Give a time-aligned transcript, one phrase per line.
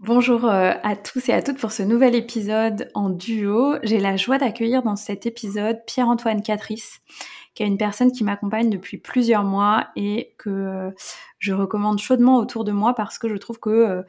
[0.00, 3.74] Bonjour euh, à tous et à toutes pour ce nouvel épisode en duo.
[3.82, 7.00] J'ai la joie d'accueillir dans cet épisode Pierre-Antoine Catrice,
[7.56, 10.90] qui est une personne qui m'accompagne depuis plusieurs mois et que euh,
[11.40, 14.02] je recommande chaudement autour de moi parce que je trouve que euh,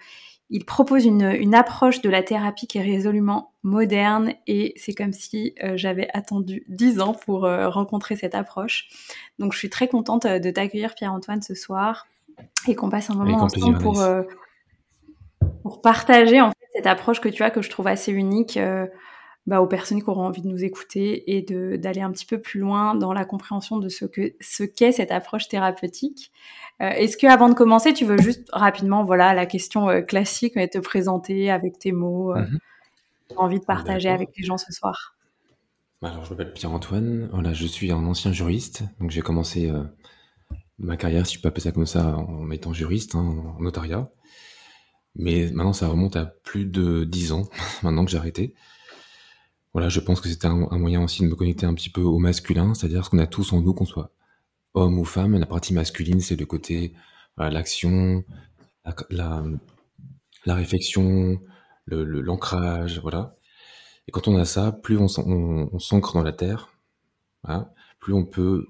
[0.51, 5.53] il propose une, approche de la thérapie qui est résolument moderne et c'est comme si
[5.75, 8.87] j'avais attendu dix ans pour rencontrer cette approche.
[9.37, 12.07] Donc je suis très contente de t'accueillir Pierre-Antoine ce soir
[12.67, 14.01] et qu'on passe un moment ensemble pour
[15.63, 18.87] pour partager en fait cette approche que tu as que je trouve assez unique euh,
[19.49, 22.39] bah, aux personnes qui auront envie de nous écouter et de d'aller un petit peu
[22.39, 26.31] plus loin dans la compréhension de ce que ce qu'est cette approche thérapeutique.
[26.81, 30.53] Euh, Est-ce que avant de commencer, tu veux juste rapidement, voilà, la question euh, classique,
[30.55, 32.59] mais te présenter avec tes mots, euh, mm
[33.35, 35.15] envie de partager avec les gens ce soir?
[36.01, 37.29] Bah, alors, je m'appelle Pierre-Antoine.
[37.31, 39.71] Voilà, je suis un ancien juriste, donc j'ai commencé
[40.79, 44.09] ma carrière, si je peux appeler ça comme ça, en étant juriste, hein, en notariat.
[45.15, 47.49] Mais maintenant, ça remonte à plus de dix ans,
[47.83, 48.53] maintenant que j'ai arrêté.
[49.73, 52.17] Voilà, je pense que c'était un, moyen aussi de me connecter un petit peu au
[52.17, 54.11] masculin, c'est-à-dire ce qu'on a tous en nous, qu'on soit
[54.73, 55.37] homme ou femme.
[55.37, 56.93] La partie masculine, c'est le côté
[57.37, 58.23] l'action,
[59.09, 59.43] la,
[60.47, 61.39] réflexion,
[61.87, 63.35] l'ancrage, le, voilà.
[64.07, 65.07] Et quand on a ça, plus on,
[65.79, 66.69] s'ancre dans la terre,
[67.99, 68.67] plus on peut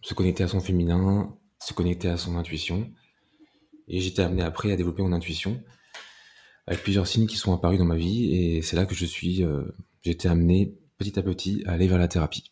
[0.00, 2.90] se connecter à son féminin, se connecter à son intuition.
[3.88, 5.62] Et j'étais amené après à développer mon intuition
[6.66, 8.34] avec plusieurs signes qui sont apparus dans ma vie.
[8.34, 9.64] Et c'est là que je suis, euh,
[10.02, 12.50] j'ai été amené petit à petit à aller vers la thérapie.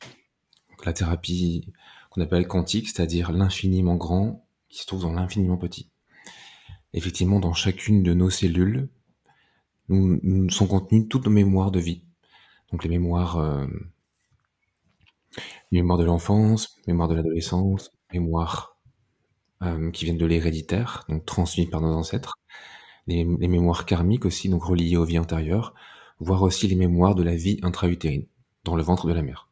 [0.70, 1.72] Donc, la thérapie
[2.10, 5.90] qu'on appelle quantique, c'est-à-dire l'infiniment grand qui se trouve dans l'infiniment petit.
[6.92, 8.88] Effectivement, dans chacune de nos cellules,
[9.88, 12.04] nous, nous sont contenues toutes nos mémoires de vie.
[12.70, 13.66] Donc les mémoires, euh,
[15.70, 18.71] les de l'enfance, mémoires de l'adolescence, mémoires
[19.62, 22.38] euh, qui viennent de l'héréditaire, donc transmis par nos ancêtres,
[23.06, 25.74] les, mémoires karmiques aussi, donc reliées aux vies antérieures,
[26.18, 28.26] voire aussi les mémoires de la vie intra-utérine,
[28.64, 29.48] dans le ventre de la mère.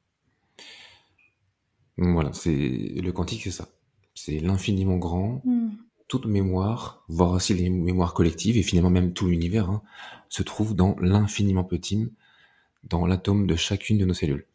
[1.96, 3.68] Voilà, c'est le quantique, c'est ça.
[4.14, 5.70] C'est l'infiniment grand, hmm.
[6.08, 9.82] toute mémoire, voire aussi les mémoires collectives, et finalement même tout l'univers, hein,
[10.28, 12.12] se trouve dans l'infiniment petit,
[12.82, 14.46] dans l'atome de chacune de nos cellules.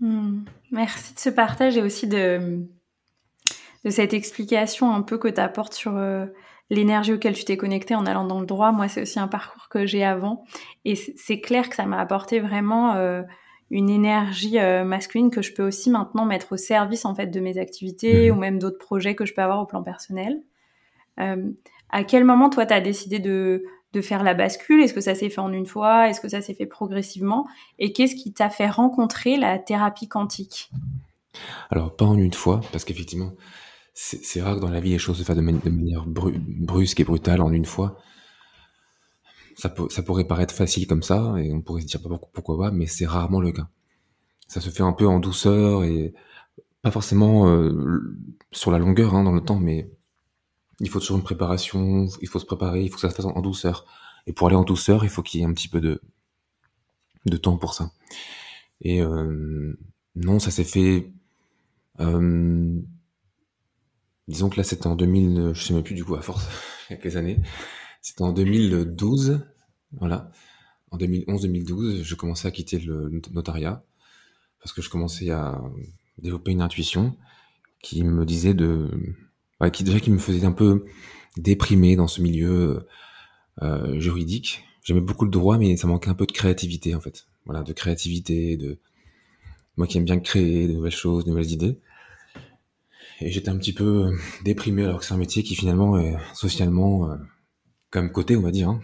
[0.00, 0.44] Hmm.
[0.70, 2.66] Merci de ce partage et aussi de,
[3.84, 6.26] de cette explication un peu que tu apportes sur euh,
[6.68, 8.72] l'énergie auquel tu t'es connecté en allant dans le droit.
[8.72, 10.44] Moi, c'est aussi un parcours que j'ai avant.
[10.84, 13.22] Et c'est clair que ça m'a apporté vraiment euh,
[13.70, 17.40] une énergie euh, masculine que je peux aussi maintenant mettre au service en fait de
[17.40, 18.34] mes activités mmh.
[18.34, 20.42] ou même d'autres projets que je peux avoir au plan personnel.
[21.16, 24.80] à quel moment, toi, tu as décidé de, de faire la bascule?
[24.82, 26.08] Est-ce que ça s'est fait en une fois?
[26.08, 27.46] Est-ce que ça s'est fait progressivement?
[27.78, 30.70] Et qu'est-ce qui t'a fait rencontrer la thérapie quantique?
[31.70, 33.32] Alors, pas en une fois, parce qu'effectivement,
[34.02, 37.42] c'est rare que dans la vie les choses se fassent de, manière brusque et brutale
[37.42, 37.98] en une fois.
[39.56, 42.00] Ça, ça, pourrait paraître facile comme ça, et on pourrait se dire
[42.32, 43.68] pourquoi pas, mais c'est rarement le cas.
[44.48, 46.14] Ça se fait un peu en douceur et
[46.80, 48.16] pas forcément euh,
[48.52, 49.90] sur la longueur hein, dans le temps, mais
[50.80, 53.26] il faut toujours une préparation, il faut se préparer, il faut que ça se fasse
[53.26, 53.84] en, douceur.
[54.26, 56.00] Et pour aller en douceur, il faut qu'il y ait un petit peu de,
[57.26, 57.90] de temps pour ça.
[58.80, 59.78] Et euh,
[60.16, 61.12] non, ça s'est fait
[62.00, 62.80] euh,
[64.30, 66.46] Disons que là, c'était en 2000, je sais même plus du coup à force,
[66.88, 67.40] il y a quelques années.
[68.00, 69.40] C'était en 2012,
[69.98, 70.30] voilà.
[70.92, 73.84] En 2011-2012, je commençais à quitter le notariat
[74.60, 75.60] parce que je commençais à
[76.18, 77.16] développer une intuition
[77.82, 78.88] qui me disait de,
[79.72, 80.84] qui déjà qui me faisait un peu
[81.36, 82.86] déprimer dans ce milieu
[83.62, 84.64] euh, juridique.
[84.84, 87.26] J'aimais beaucoup le droit, mais ça manquait un peu de créativité en fait.
[87.46, 88.78] Voilà, de créativité, de
[89.76, 91.80] moi qui aime bien créer de nouvelles choses, de nouvelles idées.
[93.20, 97.10] Et j'étais un petit peu déprimé alors que c'est un métier qui finalement est socialement
[97.10, 97.16] euh,
[97.90, 98.70] comme côté, on va dire.
[98.70, 98.80] Hein.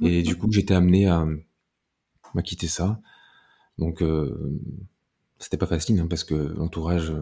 [0.00, 1.26] Et du coup, j'étais amené à,
[2.34, 3.00] à quitter ça.
[3.78, 4.58] Donc, euh,
[5.38, 7.12] c'était pas facile hein, parce que l'entourage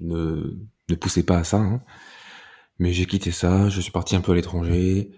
[0.00, 0.56] ne,
[0.88, 1.58] ne poussait pas à ça.
[1.58, 1.82] Hein.
[2.78, 5.10] Mais j'ai quitté ça, je suis parti un peu à l'étranger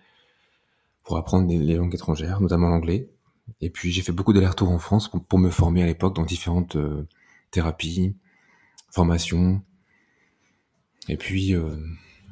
[1.04, 3.08] pour apprendre les langues étrangères, notamment l'anglais.
[3.60, 6.76] Et puis j'ai fait beaucoup d'allers-retours en France pour, me former à l'époque dans différentes
[6.76, 7.06] euh,
[7.50, 8.16] thérapies,
[8.92, 9.62] formations.
[11.08, 11.76] Et puis euh,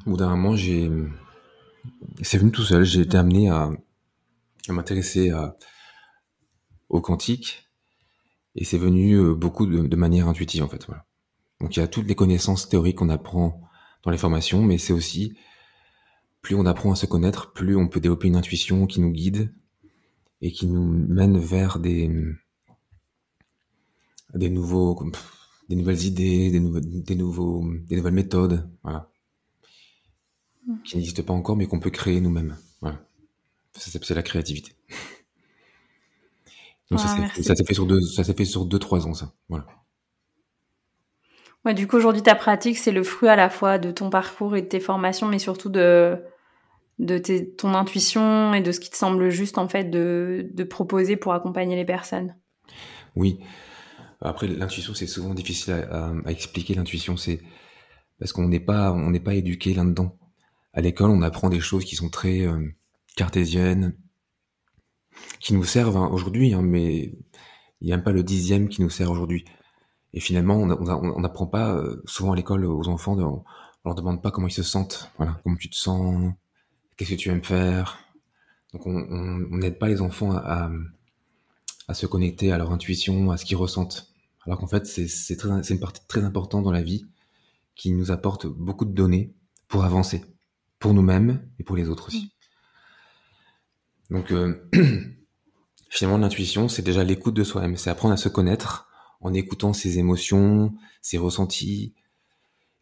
[0.07, 0.89] au bout d'un moment, j'ai
[2.23, 2.85] c'est venu tout seul.
[2.85, 3.71] J'ai été amené à,
[4.69, 5.33] m'intéresser
[6.89, 7.71] au quantique
[8.55, 10.85] et c'est venu euh, beaucoup de, manière intuitive en fait.
[10.87, 11.07] Voilà.
[11.61, 13.61] Donc il y a toutes les connaissances théoriques qu'on apprend
[14.05, 15.37] dans les formations, mais c'est aussi
[16.43, 19.53] plus on apprend à se connaître, plus on peut développer une intuition qui nous guide
[20.41, 22.11] et qui nous mène vers des
[24.35, 24.95] des nouveaux
[25.71, 29.09] des nouvelles idées, des, nouveaux, des nouveaux des nouvelles méthodes, voilà,
[30.67, 30.83] mmh.
[30.85, 32.57] qui n'existent pas encore, mais qu'on peut créer nous-mêmes.
[32.81, 32.99] Voilà,
[33.77, 34.73] c'est la créativité.
[36.91, 39.65] Donc ça s'est fait sur deux, ça s'est fait sur deux trois ans ça, voilà.
[41.65, 44.57] Ouais, du coup, aujourd'hui, ta pratique, c'est le fruit à la fois de ton parcours
[44.57, 46.19] et de tes formations, mais surtout de,
[46.99, 47.19] de
[47.57, 51.35] ton intuition et de ce qui te semble juste, en fait, de, de proposer pour
[51.35, 52.35] accompagner les personnes.
[53.15, 53.41] Oui.
[54.23, 56.75] Après, l'intuition, c'est souvent difficile à, à, expliquer.
[56.75, 57.41] L'intuition, c'est
[58.19, 60.17] parce qu'on n'est pas, on n'est pas éduqué là-dedans.
[60.73, 62.69] À l'école, on apprend des choses qui sont très euh,
[63.17, 63.97] cartésiennes,
[65.41, 67.15] qui nous servent hein, aujourd'hui, hein, mais
[67.81, 69.45] il n'y a même pas le dixième qui nous sert aujourd'hui.
[70.13, 73.45] Et finalement, on n'apprend pas euh, souvent à l'école aux enfants, on,
[73.85, 76.33] leur demande pas comment ils se sentent, voilà, comment tu te sens,
[76.97, 77.99] qu'est-ce que tu aimes faire?
[78.73, 80.71] Donc on n'aide pas les enfants à,
[81.89, 84.10] à, se connecter à leur intuition, à ce qu'ils ressentent.
[84.47, 87.07] Alors qu'en fait, c'est une partie très importante dans la vie
[87.75, 89.35] qui nous apporte beaucoup de données
[89.69, 90.25] pour avancer,
[90.79, 92.33] pour nous-mêmes et pour les autres aussi.
[94.11, 94.69] Donc euh,
[95.89, 98.89] finalement, l'intuition, c'est déjà l'écoute de soi-même, c'est apprendre à se connaître
[99.21, 101.95] en écoutant ses émotions, ses ressentis.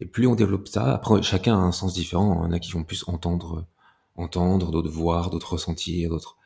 [0.01, 2.43] Et plus on développe ça, après chacun a un sens différent.
[2.43, 3.67] Il y en a qui vont plus entendre,
[4.15, 6.37] entendre, d'autres voir, d'autres ressentir, d'autres.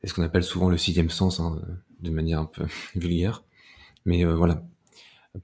[0.00, 1.60] C'est ce qu'on appelle souvent le sixième sens, hein,
[2.00, 3.42] de manière un peu vulgaire.
[4.04, 4.62] Mais euh, voilà,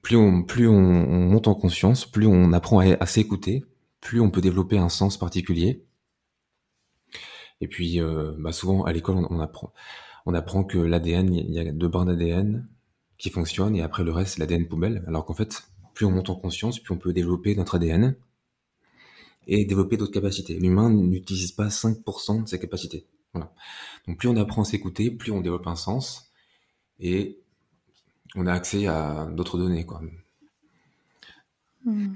[0.01, 3.65] plus on plus on, monte en conscience, plus on apprend à, s'écouter,
[4.01, 5.85] plus on peut développer un sens particulier.
[7.61, 9.73] Et puis, euh, bah souvent à l'école, on, on, apprend,
[10.25, 12.67] on apprend que l'ADN, il y a deux barres d'ADN,
[13.21, 15.03] qui fonctionne et après le reste, c'est l'ADN poubelle.
[15.07, 18.15] Alors qu'en fait, plus on monte en conscience, plus on peut développer notre ADN
[19.45, 20.59] et développer d'autres capacités.
[20.59, 23.07] L'humain n'utilise pas 5% de ses capacités.
[23.33, 23.53] Voilà.
[24.07, 26.31] Donc plus on apprend à s'écouter, plus on développe un sens
[26.99, 27.40] et
[28.35, 29.85] on a accès à d'autres données.
[29.85, 30.01] Quoi.
[31.85, 32.13] Hmm.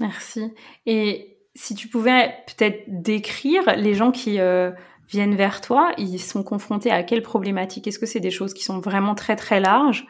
[0.00, 0.52] Merci.
[0.86, 4.72] Et si tu pouvais peut-être décrire les gens qui, euh,
[5.12, 7.86] viennent vers toi, ils sont confrontés à quelles problématiques?
[7.86, 10.06] Est-ce que c'est des choses qui sont vraiment très très larges?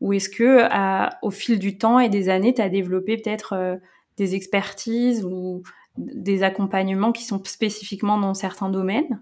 [0.00, 0.66] Ou est-ce que
[1.22, 3.76] au fil du temps et des années, tu as développé peut-être euh,
[4.16, 5.62] des expertises ou
[5.96, 9.20] des accompagnements qui sont spécifiquement dans certains domaines?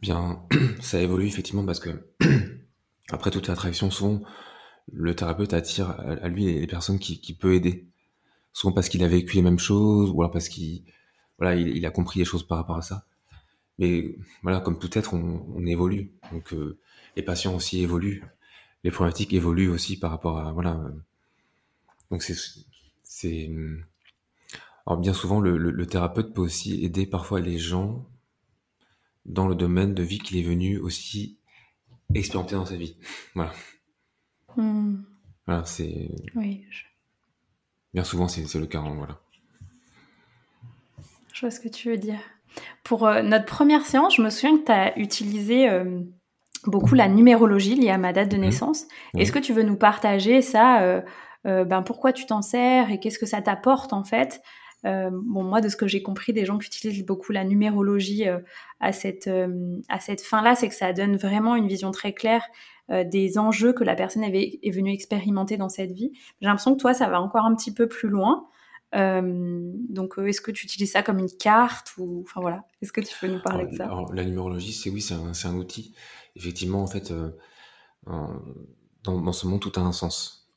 [0.00, 0.42] Bien,
[0.80, 1.90] ça évolue effectivement parce que
[3.10, 4.20] après toute attraction, souvent
[4.92, 7.86] le thérapeute attire à lui les personnes qui, qui peut aider.
[8.52, 10.84] Souvent parce qu'il a vécu les mêmes choses ou alors parce qu'il
[11.38, 13.06] voilà, il a compris des choses par rapport à ça.
[13.78, 16.12] Mais voilà, comme tout être, on, évolue.
[16.30, 16.78] Donc euh,
[17.16, 18.22] les patients aussi évoluent,
[18.84, 20.80] les problématiques évoluent aussi par rapport à voilà.
[22.10, 23.50] Donc c'est
[24.86, 28.06] alors bien souvent le, thérapeute peut aussi aider parfois les gens
[29.24, 31.38] dans le domaine de vie qu'il est venu aussi
[32.14, 32.96] expérimenter dans sa vie.
[33.34, 33.52] Voilà.
[34.56, 35.02] Hmm.
[35.46, 36.10] Voilà, c'est.
[36.34, 36.64] Oui.
[37.94, 38.78] Bien souvent, c'est le cas.
[38.78, 39.20] Hein, voilà.
[41.32, 42.20] Je vois ce que tu veux dire.
[42.84, 46.00] Pour euh, notre première séance, je me souviens que tu as utilisé euh,
[46.66, 48.40] beaucoup la numérologie liée à ma date de mmh.
[48.40, 48.86] naissance.
[49.16, 53.18] Est-ce que tu veux nous partager ça euh, ben, Pourquoi tu t'en sers et qu'est-ce
[53.18, 54.42] que ça t'apporte en fait?
[54.84, 58.24] Bon, moi, de ce que j'ai compris des gens qui utilisent beaucoup la numérologie
[58.80, 59.30] à cette,
[59.88, 62.44] à cette fin-là, c'est que ça donne vraiment une vision très claire
[62.88, 66.10] des enjeux que la personne avait, est venue expérimenter dans cette vie.
[66.40, 68.48] J'ai l'impression que toi, ça va encore un petit peu plus loin.
[68.94, 72.92] Euh, donc, euh, est-ce que tu utilises ça comme une carte ou, enfin voilà, est-ce
[72.92, 73.88] que tu peux nous parler de ça?
[74.12, 75.94] La numérologie, c'est oui, c'est un, outil.
[76.36, 77.30] Effectivement, en fait, euh,
[79.04, 80.50] dans, ce monde, tout a un sens.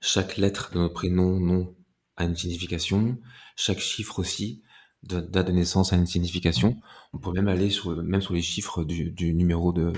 [0.00, 1.74] Chaque lettre de notre prénom, nom,
[2.16, 3.18] a une signification.
[3.56, 4.62] Chaque chiffre aussi,
[5.02, 6.76] date de naissance a une signification.
[7.12, 9.92] On peut même aller sur, même sur les chiffres du, numéro de,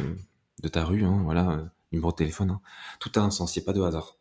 [0.63, 2.51] de ta rue, hein, voilà, euh, numéro de téléphone.
[2.51, 2.61] Hein.
[3.01, 4.17] Tout a un sens, il n'y a pas de hasard.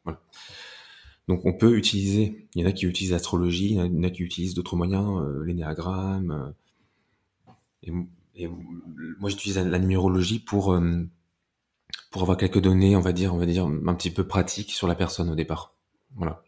[1.27, 4.09] Donc on peut utiliser, il y en a qui utilisent l'astrologie, il y en a
[4.09, 6.53] qui utilisent d'autres moyens, euh, l'énéagramme.
[7.87, 8.03] Euh,
[8.35, 8.47] et,
[9.19, 11.03] moi j'utilise la, numérologie pour, euh,
[12.11, 14.87] pour avoir quelques données, on va dire, on va dire un petit peu pratiques sur
[14.87, 15.75] la personne au départ.
[16.15, 16.43] Voilà.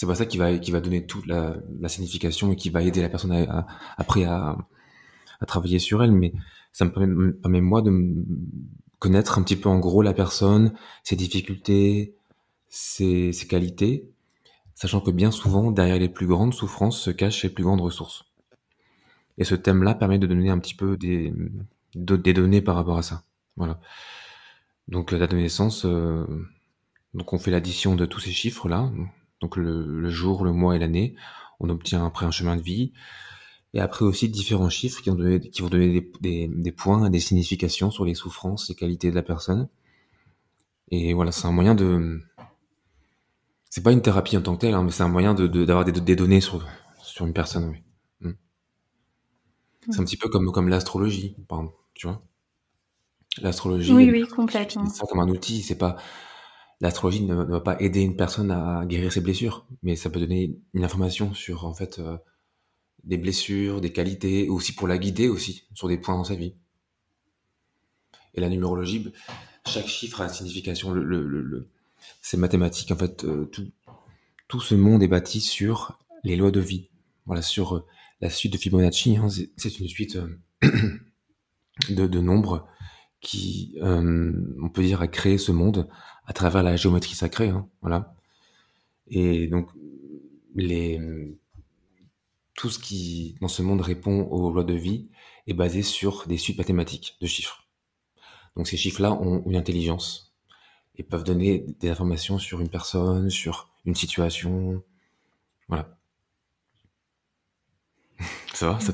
[0.00, 2.80] C'est pas ça qui va, qui va donner toute la, la signification et qui va
[2.80, 3.66] aider la personne à,
[3.98, 4.56] après à,
[5.40, 6.32] à travailler sur elle, mais
[6.72, 7.92] ça me permet, moi de
[8.98, 10.72] connaître un petit peu en gros la personne,
[11.04, 12.14] ses difficultés,
[12.70, 14.08] ses, qualités,
[14.74, 18.24] sachant que bien souvent, derrière les plus grandes souffrances se cachent les plus grandes ressources.
[19.36, 21.30] Et ce thème-là permet de donner un petit peu des,
[21.94, 23.24] des données par rapport à ça.
[23.58, 23.78] Voilà.
[24.88, 26.24] Donc la de naissance, euh,
[27.12, 28.90] donc on fait l'addition de tous ces chiffres-là,
[29.40, 31.14] donc le, jour, le mois et l'année.
[31.60, 32.92] On obtient après un chemin de vie.
[33.72, 37.08] Et après aussi différents chiffres qui, vont donner, qui vont donner des, des, des, points,
[37.08, 39.68] des significations sur les souffrances et qualités de la personne.
[40.90, 42.20] Et voilà, c'est un moyen de,
[43.70, 45.84] c'est pas une thérapie en tant que telle, hein, mais c'est un moyen de, d'avoir
[45.84, 46.66] des, des, données sur,
[47.02, 47.82] sur une personne, oui.
[48.20, 48.32] Mm.
[49.90, 51.36] C'est un petit peu comme, comme l'astrologie,
[51.94, 52.20] tu vois.
[53.40, 53.92] L'astrologie.
[53.92, 54.86] Oui, oui, complètement.
[54.86, 55.96] C'est comme un outil, c'est pas,
[56.80, 60.56] l'astrologie ne, va pas aider une personne à guérir ses blessures, mais ça peut donner
[60.72, 62.16] une information sur, en fait, euh,
[63.04, 66.54] des blessures, des qualités, aussi pour la guider aussi, sur des points dans sa vie.
[68.34, 69.12] Et la numérologie,
[69.66, 70.92] chaque chiffre a une signification.
[70.92, 71.68] Le, le, le,
[72.22, 72.90] c'est mathématique.
[72.92, 73.70] En fait, euh, tout,
[74.48, 76.88] tout ce monde est bâti sur les lois de vie.
[77.26, 77.86] Voilà, sur euh,
[78.20, 79.16] la suite de Fibonacci.
[79.16, 80.18] Hein, c'est une suite
[80.62, 82.66] de, de, nombres
[83.20, 85.88] qui, on peut dire, a créé ce monde
[86.30, 87.48] à travers la géométrie sacrée.
[87.48, 88.14] Hein, voilà.
[89.08, 89.68] Et donc,
[92.54, 95.08] tout ce qui, dans ce monde, répond aux lois de vie
[95.48, 97.66] est basé sur des suites mathématiques de chiffres.
[98.54, 100.32] Donc, ces chiffres-là ont une intelligence
[100.94, 104.84] et peuvent donner des informations sur une personne, sur une situation.
[105.66, 105.98] Voilà.
[108.54, 108.78] ça va?
[108.78, 108.92] Ça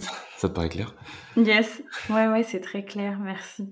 [0.49, 0.95] te, paraît clair?
[1.37, 3.69] Yes, ouais, ouais, c'est très clair, merci.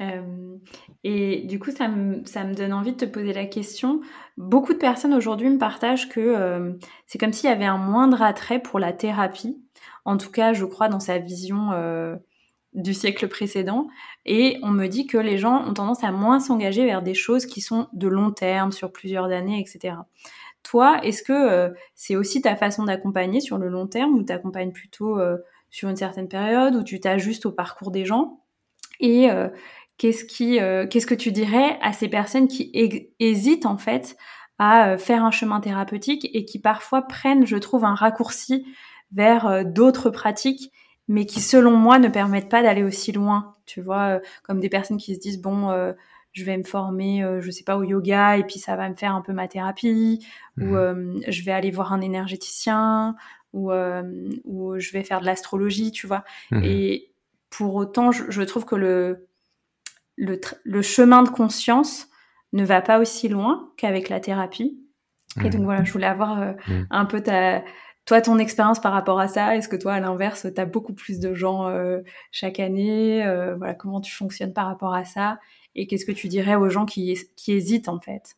[0.00, 0.56] Euh,
[1.04, 4.00] et du coup, ça me, donne envie de te poser la question.
[4.36, 6.72] Beaucoup de personnes aujourd'hui me partagent que euh,
[7.06, 9.56] c'est comme s'il y avait un moindre attrait pour la thérapie.
[10.04, 12.16] En tout cas, je crois dans sa vision euh,
[12.72, 13.88] du siècle précédent.
[14.26, 17.46] Et on me dit que les gens ont tendance à moins s'engager vers des choses
[17.46, 19.96] qui sont de long terme, sur plusieurs années, etc.
[20.62, 24.72] Toi, est-ce que c'est aussi ta façon d'accompagner sur le long terme ou tu accompagnes
[24.72, 25.20] plutôt
[25.70, 28.40] sur une certaine période ou tu t'ajustes au parcours des gens?
[29.00, 29.28] Et
[29.98, 30.58] qu'est-ce qui,
[30.90, 32.70] qu'est-ce que tu dirais à ces personnes qui
[33.18, 34.16] hésitent en fait
[34.58, 38.66] à faire un chemin thérapeutique et qui parfois prennent, je trouve, un raccourci
[39.12, 40.72] vers d'autres pratiques
[41.08, 43.56] mais qui selon moi ne permettent pas d'aller aussi loin.
[43.66, 45.92] Tu vois, euh, comme des personnes qui se disent bon, euh,
[46.32, 48.94] je vais me former, euh, je sais pas, au yoga et puis ça va me
[48.94, 50.24] faire un peu ma thérapie,
[50.58, 51.20] ou mhm.
[51.28, 53.14] je vais aller voir un énergéticien,
[53.52, 56.24] ou, ou je vais faire de l'astrologie, tu vois.
[56.50, 56.64] Mhm.
[56.64, 57.12] Et
[57.50, 59.28] pour autant, je, trouve que le,
[60.16, 62.08] le, le, chemin de conscience
[62.52, 64.80] ne va pas aussi loin qu'avec la thérapie.
[65.44, 66.54] Et donc voilà, je voulais avoir
[66.90, 67.62] un peu ta,
[68.04, 70.92] toi, ton expérience par rapport à ça, est-ce que toi, à l'inverse, tu as beaucoup
[70.92, 75.38] plus de gens euh, chaque année euh, Voilà, comment tu fonctionnes par rapport à ça?
[75.74, 78.36] Et qu'est-ce que tu dirais aux gens qui, qui hésitent en fait?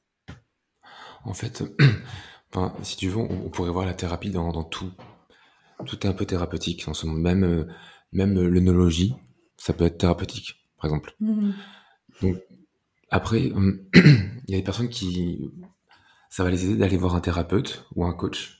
[1.24, 1.64] En fait,
[2.82, 4.92] si tu veux, on, pourrait voir la thérapie dans, dans, tout.
[5.84, 7.18] Tout est un peu thérapeutique en ce moment.
[7.18, 7.66] Même, euh,
[8.12, 9.16] même l'œnologie,
[9.56, 11.14] ça peut être thérapeutique, par exemple.
[11.20, 11.52] Mmh
[12.22, 12.36] Donc,
[13.10, 13.40] après,
[13.94, 15.50] il y a des personnes qui.
[16.30, 18.56] Ça va les aider d'aller voir un thérapeute ou un coach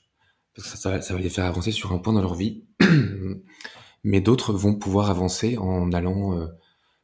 [0.57, 2.65] parce que ça, va les faire avancer sur un point dans leur vie.
[4.05, 6.47] Mais d'autres vont pouvoir avancer en allant euh,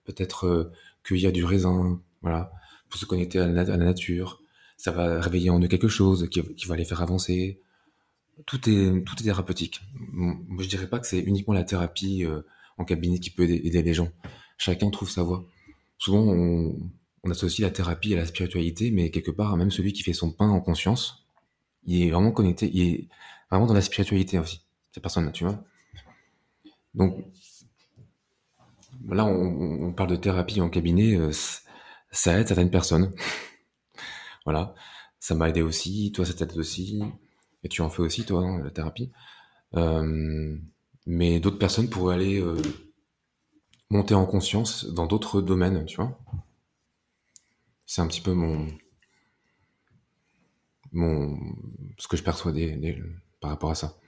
[0.05, 2.53] peut-être euh, cueillir du raisin, voilà,
[2.89, 4.41] pour se connecter à la, nature.
[4.77, 7.61] Ça va réveiller en eux quelque chose qui, va les faire avancer.
[8.47, 9.83] Tout est, tout est thérapeutique.
[9.95, 12.43] Moi, je dirais pas que c'est uniquement la thérapie euh,
[12.79, 14.09] en cabinet qui peut aider, les gens.
[14.65, 15.45] Chacun trouve sa voie.
[15.99, 16.79] Souvent, on,
[17.29, 20.49] associe la thérapie à la spiritualité, mais quelque part, même celui qui fait son pain
[20.49, 21.27] en conscience,
[21.85, 23.09] il est vraiment connecté, il est
[23.51, 24.61] vraiment dans la spiritualité aussi,
[24.93, 25.65] ces personnes-là, tu vois.
[26.95, 27.25] Donc,
[29.09, 31.33] là, on, parle de thérapie en cabinet, euh,
[32.13, 33.13] ça aide certaines personnes.
[34.45, 34.77] voilà,
[35.19, 37.03] ça m'a aidé aussi, toi, ça t'aide aussi,
[37.65, 39.11] et tu en fais aussi, toi, hein, la thérapie.
[39.75, 40.57] Euh,
[41.05, 42.63] mais d'autres personnes pourraient aller euh,
[43.93, 46.19] monter en conscience dans d'autres domaines, tu vois.
[47.85, 48.67] C'est un petit peu mon,
[50.93, 51.37] mon,
[51.99, 52.99] ce que je perçois des,
[53.41, 53.99] par rapport à ça.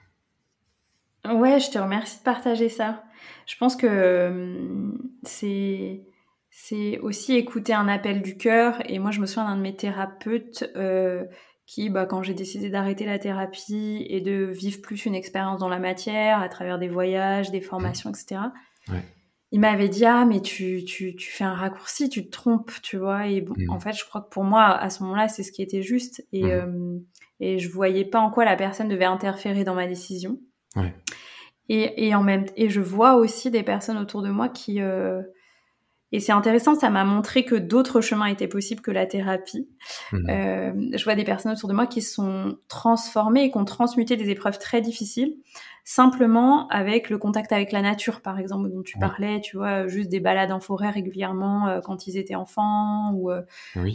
[1.27, 3.05] Ouais, je te remercie de partager ça.
[3.47, 6.07] Je pense que hum, c'est
[6.51, 8.81] c'est aussi écouter un appel du cœur.
[8.89, 11.25] Et moi, je me souviens d'un de mes thérapeutes euh,
[11.67, 15.69] qui, bah, quand j'ai décidé d'arrêter la thérapie et de vivre plus une expérience dans
[15.69, 18.41] la matière, à travers des voyages, des formations, etc.,
[19.55, 22.97] il m'avait dit Ah, mais tu, tu, tu, fais un raccourci, tu te trompes, tu
[22.97, 23.29] vois.
[23.29, 23.71] Et bon, mmh.
[23.71, 26.27] en fait, je crois que pour moi, à ce moment-là, c'est ce qui était juste.
[26.33, 26.51] Et, mmh.
[26.51, 26.99] euh,
[27.39, 30.41] et je voyais pas en quoi la personne devait interférer dans ma décision.
[31.69, 35.23] Et, et, en même et je vois aussi des personnes autour de moi qui, euh,
[36.15, 39.69] et c'est intéressant, ça m'a montré que d'autres chemins étaient possibles que la thérapie.
[40.13, 40.27] Mhm.
[40.31, 44.17] Euh, je vois des personnes autour de moi qui sont transformées et qui ont transmuté
[44.17, 45.35] des épreuves très difficiles,
[45.83, 50.09] simplement avec le contact avec la nature, par exemple, dont tu parlais, tu vois, juste
[50.09, 53.43] des balades en forêt régulièrement euh, quand ils étaient enfants, ou, euh,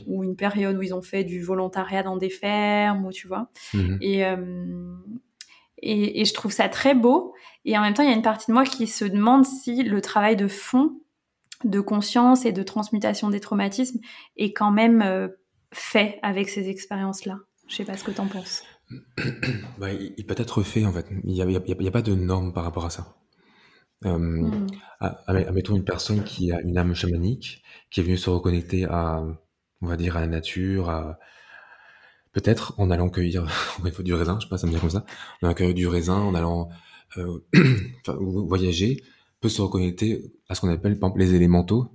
[0.06, 3.48] ou une période où ils ont fait du volontariat dans des fermes, ou tu vois.
[3.74, 3.98] Mhm.
[4.02, 4.24] Et,
[5.82, 7.34] et, et je trouve ça très beau.
[7.64, 9.84] Et en même temps, il y a une partie de moi qui se demande si
[9.84, 11.00] le travail de fond
[11.64, 14.00] de conscience et de transmutation des traumatismes
[14.38, 15.28] est quand même euh,
[15.74, 17.40] fait avec ces expériences-là.
[17.68, 18.64] Je sais pas ce que tu en penses.
[19.78, 21.06] Bah, il, peut être fait en fait.
[21.24, 23.16] Il n'y a, pas de normes par rapport à ça.
[24.06, 24.68] Euh, hmm.
[25.00, 27.62] Admettons une personne qui a une âme chamanique,
[27.92, 29.24] qui est venue se reconnecter à,
[29.82, 31.20] on va dire, à la nature, à,
[32.32, 33.48] peut-être en allant cueillir
[34.00, 35.06] du raisin, je sais pas, ça me vient comme ça,
[35.42, 36.70] en allant cueillir du raisin, en allant
[37.18, 37.40] euh,
[38.08, 39.04] voyager,
[39.40, 41.92] peut se reconnecter à ce qu'on appelle les élémentaux,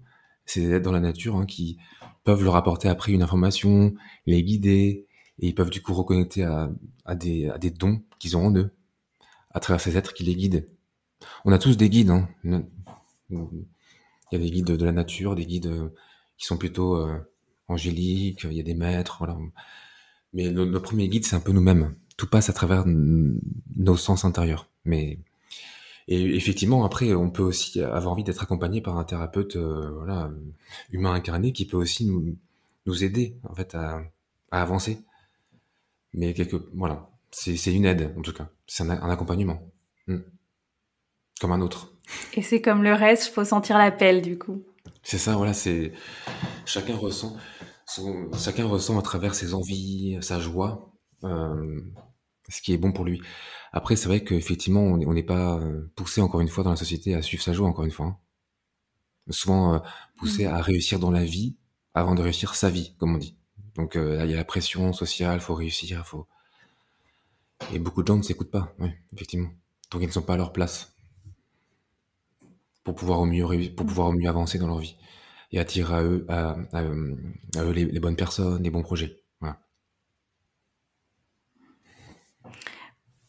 [0.47, 1.79] ces êtres dans la nature hein, qui
[2.25, 3.95] peuvent leur apporter après une information,
[4.27, 5.07] les guider,
[5.39, 6.71] et ils peuvent du coup reconnecter à,
[7.15, 8.71] des dons qu'ils ont en eux,
[9.51, 10.69] à travers ces êtres qui les guident.
[11.45, 12.11] On a tous des guides.
[12.11, 12.29] Hein.
[13.31, 13.39] Il
[14.33, 15.89] y a des guides de la nature, des guides euh,
[16.39, 17.19] qui sont plutôt euh,
[17.69, 19.37] angéliques, il y a des maîtres, voilà.
[20.33, 21.95] Mais le, le premier guide, c'est un peu nous-mêmes.
[22.17, 24.69] Tout passe à travers nos sens intérieurs.
[24.85, 25.19] Mais
[26.07, 30.31] et effectivement, après, on peut aussi avoir envie d'être accompagné par un thérapeute, euh, voilà,
[30.91, 32.37] humain incarné, qui peut aussi nous,
[32.87, 34.03] nous aider en fait à,
[34.51, 35.03] à avancer.
[36.13, 39.63] Mais quelque, voilà, c'est une aide en tout cas, c'est un, accompagnement,
[40.07, 40.21] hmm.
[41.41, 41.93] comme un autre.
[42.35, 44.63] Et c'est comme le reste, il faut sentir l'appel du coup.
[45.03, 45.93] C'est ça, voilà, c'est
[46.67, 47.37] chacun ressent,
[47.87, 50.93] son, chacun ressent à travers ses envies, sa joie,
[51.25, 51.81] euh,
[52.49, 53.21] ce qui est bon pour lui.
[53.77, 57.17] Après, c'est vrai qu'effectivement, on n'est pas euh, poussé, encore une fois, dans la société
[57.17, 58.07] à suivre sa joie, encore une fois.
[58.07, 58.19] Hein.
[59.31, 59.79] Souvent euh,
[60.17, 60.55] poussé mmh.
[60.55, 61.57] à réussir dans la vie
[61.93, 63.37] avant de réussir sa vie, comme on dit.
[63.75, 66.29] Donc, euh, il y a la pression sociale, faut réussir, faut...
[67.73, 69.51] Et beaucoup de gens ne s'écoutent pas, oui, effectivement.
[69.91, 70.95] Donc, ils ne sont pas à leur place
[72.85, 74.95] pour pouvoir au mieux, pour pouvoir au mieux avancer dans leur vie
[75.51, 79.24] et attirer à eux, à, eux les bonnes personnes, les bons projets.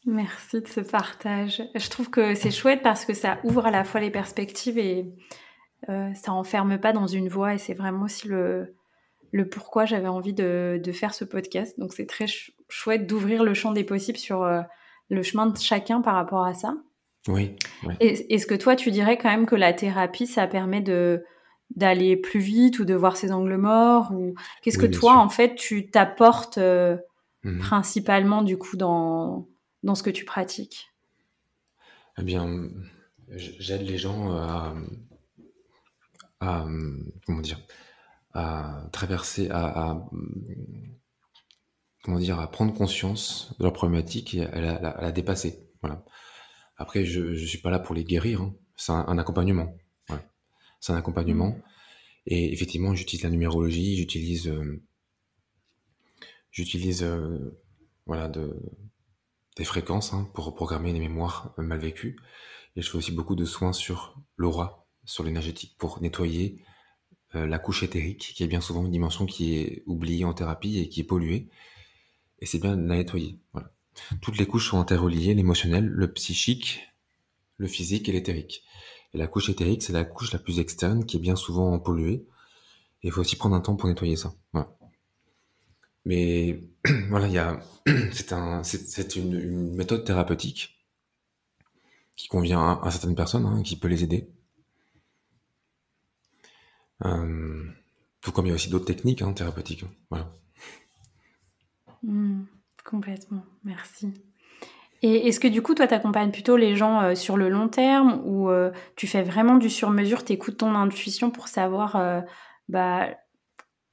[0.06, 1.64] Merci de ce partage.
[1.74, 5.12] Je trouve que c'est chouette parce que ça ouvre à la fois les perspectives et
[5.90, 8.76] euh, ça enferme pas dans une voie et c'est vraiment aussi le,
[9.32, 11.80] le pourquoi j'avais envie de, de, faire ce podcast.
[11.80, 12.26] Donc c'est très
[12.70, 14.62] chouette d'ouvrir le champ des possibles sur euh,
[15.10, 16.76] le chemin de chacun par rapport à ça.
[17.28, 17.56] Oui.
[18.00, 21.24] Est-ce que toi tu dirais quand même que la thérapie ça permet de
[21.76, 25.56] d'aller plus vite ou de voir ses angles morts ou qu'est-ce que toi en fait
[25.56, 26.96] tu t'apportes euh,
[27.44, 29.48] mmh principalement du coup dans
[29.86, 30.92] dans ce que tu pratiques?
[32.18, 32.70] Eh bien,
[33.30, 34.76] j'aide les gens à,
[36.40, 37.62] comment dire,
[38.34, 39.98] à traverser, à,
[42.04, 45.70] comment dire, à prendre conscience de leur problématique et à la, dépasser.
[45.82, 46.04] Voilà.
[46.78, 48.42] Après, je ne suis pas là pour les guérir.
[48.42, 48.56] Hein.
[48.76, 49.78] C'est un, accompagnement.
[50.80, 51.58] C'est un accompagnement.
[52.26, 54.84] Et effectivement, j'utilise la numérologie, j'utilise, euh,
[56.52, 57.62] j'utilise, euh,
[58.06, 58.60] voilà, de,
[59.56, 62.18] des fréquences hein, pour reprogrammer les mémoires mal vécues.
[62.76, 66.64] Et je fais aussi beaucoup de soins sur l'aura, sur l'énergétique, pour nettoyer
[67.36, 70.80] euh, la couche éthérique, qui est bien souvent une dimension qui est oubliée en thérapie
[70.80, 71.50] et qui est polluée.
[72.40, 73.40] Et c'est bien de la nettoyer.
[73.54, 73.72] Voilà.
[74.22, 76.82] Toutes les couches sont interreliées, l'émotionnel, le psychique,
[77.58, 78.64] le physique et l'éthérique.
[79.14, 82.28] Et la couche éthérique, c'est la couche la plus externe, qui est bien souvent polluée.
[83.04, 84.34] Et il faut aussi prendre un temps pour nettoyer ça.
[84.52, 84.76] Voilà.
[86.06, 86.60] Mais
[87.10, 87.60] voilà, il y a,
[88.12, 90.80] c'est un, c'est une, méthode thérapeutique
[92.16, 94.30] qui convient à, certaines personnes, hein, qui peut les aider.
[97.04, 97.64] Euh,
[98.22, 99.84] tout comme il y a aussi d'autres techniques hein, thérapeutiques.
[99.84, 100.32] Hein, voilà.
[102.04, 102.44] Mmh,
[102.86, 104.14] complètement, merci.
[105.02, 107.68] Et est-ce que du coup, toi, tu accompagnes plutôt les gens euh, sur le long
[107.68, 112.24] terme ou euh, tu fais vraiment du sur-mesure, tu écoutes ton intuition pour savoir
[112.70, 113.10] bah,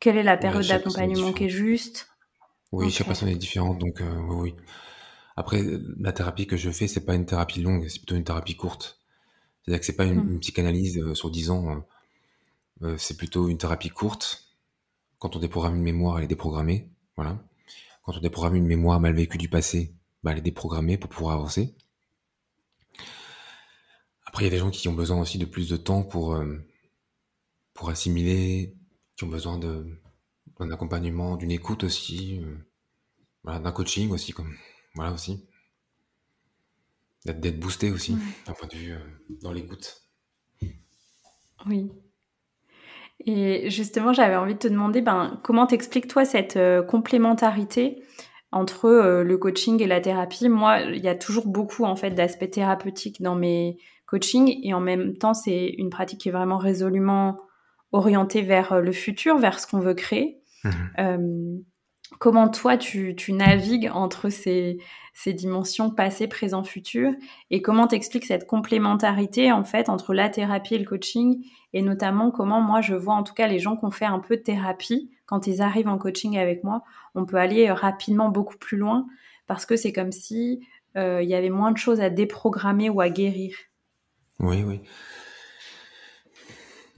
[0.03, 2.09] Quelle est la période d'accompagnement qui est juste
[2.73, 4.55] Oui, chaque personne est différente, donc oui, oui.
[5.37, 5.63] Après,
[6.01, 9.01] la thérapie que je fais, c'est pas une thérapie longue, c'est plutôt une thérapie courte.
[9.63, 10.41] C'est-à-dire que c'est pas une, mmh.
[10.41, 11.87] psychanalyse sur 10 ans,
[12.97, 14.57] c'est plutôt une thérapie courte.
[15.21, 17.39] Quand on déprogramme une mémoire, elle est déprogrammée, voilà.
[18.03, 21.37] Quand on déprogramme une mémoire mal vécue du passé, bah, elle est déprogrammée pour pouvoir
[21.37, 21.77] avancer.
[24.27, 26.35] Après, il y a des gens qui ont besoin aussi de plus de temps pour,
[26.35, 26.59] euh,
[27.73, 28.75] pour assimiler,
[29.23, 32.43] qui ont besoin d'un accompagnement, d'une écoute aussi,
[33.47, 34.53] euh, d'un coaching aussi, comme,
[34.97, 35.47] voilà aussi.
[37.25, 38.99] D'être boosté aussi, d'un point de vue euh,
[39.43, 40.03] dans l'écoute.
[41.67, 41.93] Oui.
[43.25, 46.59] Et justement, j'avais envie de te demander, ben, comment t'expliques toi cette
[46.89, 48.03] complémentarité
[48.51, 50.49] entre le coaching et la thérapie?
[50.49, 54.81] Moi, il y a toujours beaucoup en fait d'aspects thérapeutiques dans mes coaching et en
[54.81, 57.39] même temps c'est une pratique qui est vraiment résolument
[57.93, 60.41] orientée vers euh, le futur, vers ce qu'on veut créer.
[60.65, 60.71] Mmh.
[60.99, 61.59] Euh,
[62.19, 64.79] comment toi tu, tu, navigues entre ces,
[65.15, 67.13] ces dimensions passé, présent, futur?
[67.51, 71.45] Et comment t'expliques cette complémentarité en fait entre la thérapie et le coaching?
[71.73, 74.19] Et notamment comment moi je vois en tout cas les gens qui ont fait un
[74.19, 76.83] peu de thérapie quand ils arrivent en coaching avec moi,
[77.15, 79.07] on peut aller euh, rapidement beaucoup plus loin
[79.47, 83.09] parce que c'est comme si il y avait moins de choses à déprogrammer ou à
[83.09, 83.57] guérir.
[84.41, 84.83] Oui, oui.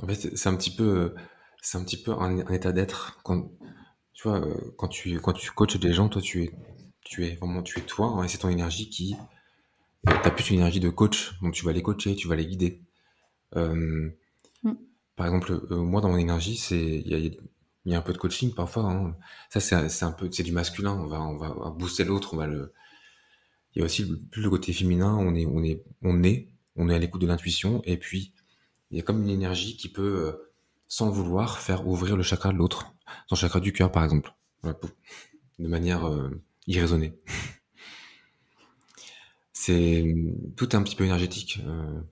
[0.03, 1.15] En fait, c'est un petit peu,
[1.63, 3.19] c'est un petit peu un, état d'être.
[3.23, 3.51] Quand,
[4.13, 6.53] tu vois, euh, quand tu, quand tu coaches des gens, toi, tu es,
[7.03, 9.17] tu es vraiment, tu es toi, hein, et c'est ton énergie qui,
[10.09, 12.47] euh, t'as plus une énergie de coach, donc tu vas les coacher, tu vas les
[12.47, 12.83] guider.
[13.57, 14.11] Euh,
[14.63, 14.75] mm.
[15.17, 17.19] Par exemple, moi, dans mon énergie, c'est, il y a,
[17.87, 18.91] y a, un peu de coaching parfois.
[18.91, 19.17] Hein.
[19.49, 20.93] Ça, c'est un peu, c'est du masculin.
[20.93, 22.73] On va, on va booster l'autre, on va le.
[23.75, 25.17] Il y a aussi plus le côté féminin.
[25.17, 28.33] On est, on est, on est on est à l'écoute de l'intuition, et puis
[28.95, 30.53] il y a comme une énergie qui peut, euh,
[30.87, 32.95] sans vouloir, faire ouvrir le chakra de l'autre,
[33.29, 37.19] son chakra du cœur par exemple, de manière euh, irraisonnée.
[39.53, 40.15] C'est
[40.57, 41.61] tout est un petit peu énergétique.
[41.67, 42.03] Euh,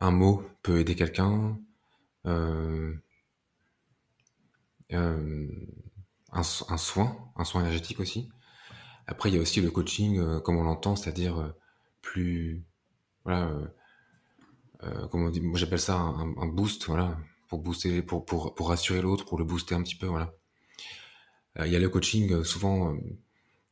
[0.00, 1.58] un mot peut aider quelqu'un.
[2.24, 2.94] un,
[6.30, 8.30] un, soin, un soin énergétique aussi.
[9.06, 11.52] Après, il y a aussi le coaching, comme on l'entend, c'est-à-dire
[12.00, 12.64] plus
[13.24, 13.50] voilà,
[14.84, 17.16] euh, euh, comment dit, moi j'appelle ça un, boost, voilà,
[17.48, 20.32] pour booster, pour, pour, pour rassurer l'autre, pour le booster un petit peu, voilà.
[21.58, 22.96] Euh, il y a le coaching souvent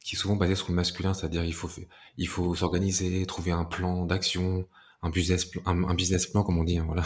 [0.05, 1.71] qui est souvent basé sur le masculin, c'est-à-dire il faut
[2.17, 4.67] il faut s'organiser, trouver un plan d'action,
[5.03, 7.05] un business un, business plan comme on dit, hein, voilà.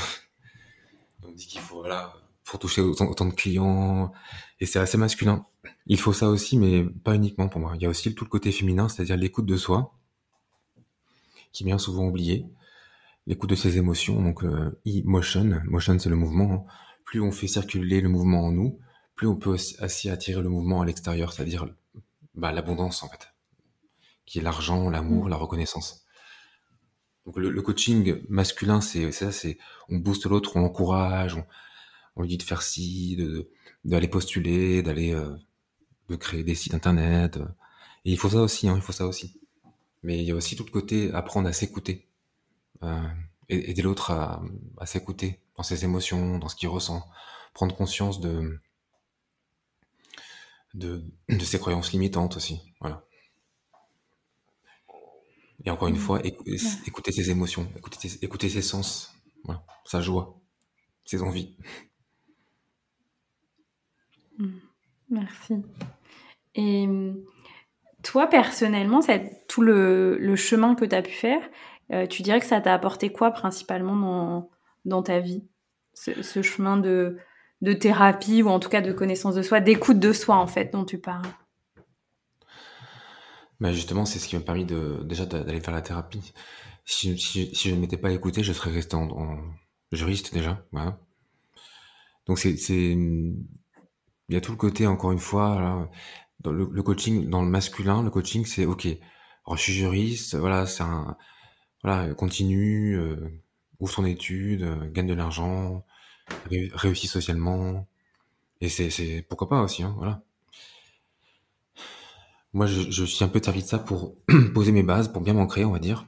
[1.23, 2.15] On dit qu'il faut voilà
[2.45, 4.13] pour toucher autant, autant, de clients
[4.61, 5.47] et c'est assez masculin.
[5.87, 7.73] Il faut ça aussi, mais pas uniquement pour moi.
[7.77, 9.95] Il y a aussi tout le côté féminin, c'est-à-dire l'écoute de soi
[11.53, 12.47] qui est bien souvent oublié.
[13.27, 16.53] L'écoute de ses émotions, donc euh, e-motion, motion c'est le mouvement.
[16.53, 16.65] Hein.
[17.05, 18.79] Plus on fait circuler le mouvement en nous,
[19.15, 21.67] plus on peut aussi attirer le mouvement à l'extérieur, c'est-à-dire
[22.35, 23.33] bah, l'abondance en fait,
[24.27, 26.05] qui est l'argent, l'amour, la reconnaissance.
[27.25, 29.57] Donc le, coaching masculin, c'est ça, c'est
[29.89, 31.43] on booste l'autre, on l'encourage,
[32.17, 33.19] on, lui dit de faire ci,
[33.85, 35.35] d'aller postuler, d'aller euh,
[36.11, 37.39] de créer des sites internet.
[37.39, 37.47] Euh.
[38.05, 39.41] et il faut ça aussi, hein, il faut ça aussi.
[40.03, 42.07] Mais il y a aussi tout le côté apprendre à s'écouter.
[42.83, 43.09] Euh,
[43.49, 44.43] aider l'autre à,
[44.87, 47.09] s'écouter dans ses émotions, dans ce qu'il ressent.
[47.53, 48.61] Prendre conscience de,
[50.75, 51.05] de,
[51.41, 52.61] ses croyances limitantes aussi.
[52.81, 53.05] Voilà.
[55.65, 55.99] Et encore une mmh.
[55.99, 60.41] fois, écouter, ses émotions, écouter, écouter ses sens, voilà, sa joie,
[61.05, 61.57] ses envies.
[64.39, 64.59] Mmh.
[65.11, 65.55] Merci.
[66.55, 66.89] Et
[68.03, 69.01] toi, personnellement,
[69.49, 71.43] tout le, chemin que tu as pu faire,
[71.93, 74.51] euh, tu dirais que ça t'a apporté quoi principalement dans,
[74.85, 75.45] dans ta vie?
[75.95, 77.19] Ce, chemin de,
[77.61, 80.73] de thérapie ou en tout cas de connaissance de soi, d'écoute de soi en fait
[80.73, 81.27] dont tu parles?
[83.61, 86.33] Bah Justement, c'est ce qui m'a permis de, déjà d'aller faire la thérapie.
[86.85, 89.39] Si, je ne m'étais pas écouté, je serais resté en,
[89.93, 90.65] juriste déjà.
[90.73, 90.99] Voilà.
[92.27, 92.55] Donc c'est...
[94.31, 95.89] Il y a tout le côté, encore une fois,
[96.41, 98.87] dans le, coaching, dans le masculin, le coaching, c'est ok.
[99.47, 101.17] Alors, je suis juriste, voilà, c'est un,
[101.85, 103.17] voilà, continue, euh,
[103.79, 105.85] ouvre ton étude, euh, gagne de l'argent,
[106.51, 107.87] réussit socialement,
[108.61, 110.23] et c'est, pourquoi pas aussi, hein, voilà.
[112.53, 114.17] Moi, je, je suis un peu servi de ça pour
[114.55, 116.07] poser mes bases, pour bien m'ancrer, on va dire,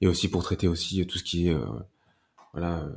[0.00, 1.66] et aussi pour traiter aussi tout ce qui est, euh,
[2.52, 2.88] voilà.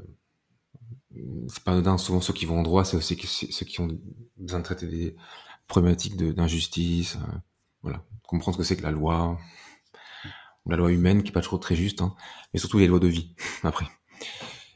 [1.48, 4.00] c'est pas anodin, souvent ceux qui vont en droit, c'est aussi ceux qui ont
[4.38, 5.16] besoin de traiter des,
[5.72, 7.38] problématiques d'injustice, euh,
[7.82, 9.40] voilà, comprendre ce que c'est que la loi,
[10.68, 12.16] la loi humaine qui est pas toujours très juste, hein,
[12.54, 13.88] mais surtout les lois de vie après.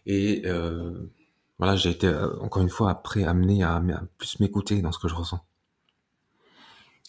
[0.06, 1.12] Et euh,
[1.58, 3.82] voilà, j'ai été euh, encore une fois après amené à,
[4.18, 5.40] plus m'écouter dans ce que je ressens.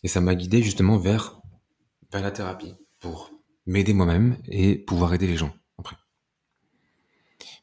[0.03, 1.41] Et ça m'a guidé justement vers,
[2.13, 3.31] la thérapie pour
[3.67, 5.97] m'aider moi-même et pouvoir aider les gens après.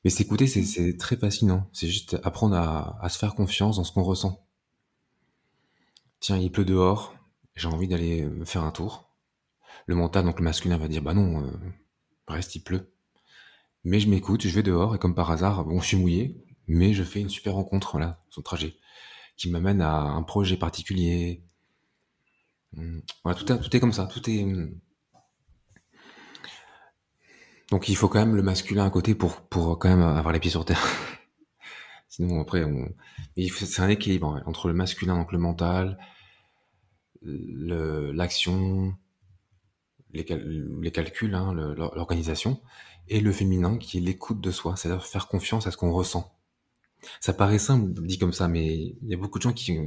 [0.03, 1.67] Mais s'écouter, c'est, très fascinant.
[1.73, 4.45] C'est juste apprendre à, se faire confiance dans ce qu'on ressent.
[6.19, 7.15] Tiens, il pleut dehors,
[7.55, 9.09] j'ai envie d'aller me faire un tour.
[9.87, 11.51] Le mental, donc le masculin, va dire bah non, euh,
[12.27, 12.93] reste, il pleut.
[13.83, 16.93] Mais je m'écoute, je vais dehors et comme par hasard, bon, je suis mouillé, mais
[16.93, 18.77] je fais une super rencontre là, son trajet,
[19.37, 21.43] qui m'amène à un projet particulier.
[22.77, 24.43] Hum, Voilà, tout est, tout est comme ça, tout est.
[24.43, 24.79] hum.
[27.71, 30.39] Donc il faut quand même le masculin à côté pour pour quand même avoir les
[30.39, 30.81] pieds sur terre.
[32.09, 32.93] Sinon après, on...
[33.37, 35.97] c'est un équilibre entre le masculin, donc le mental,
[37.23, 38.95] l'action,
[40.13, 42.61] les, cal- les calculs, hein, l'organisation,
[43.09, 46.33] et le féminin qui est l'écoute de soi, c'est-à-dire faire confiance à ce qu'on ressent.
[47.19, 49.77] Ça paraît simple dit comme ça, mais il y a beaucoup de gens qui,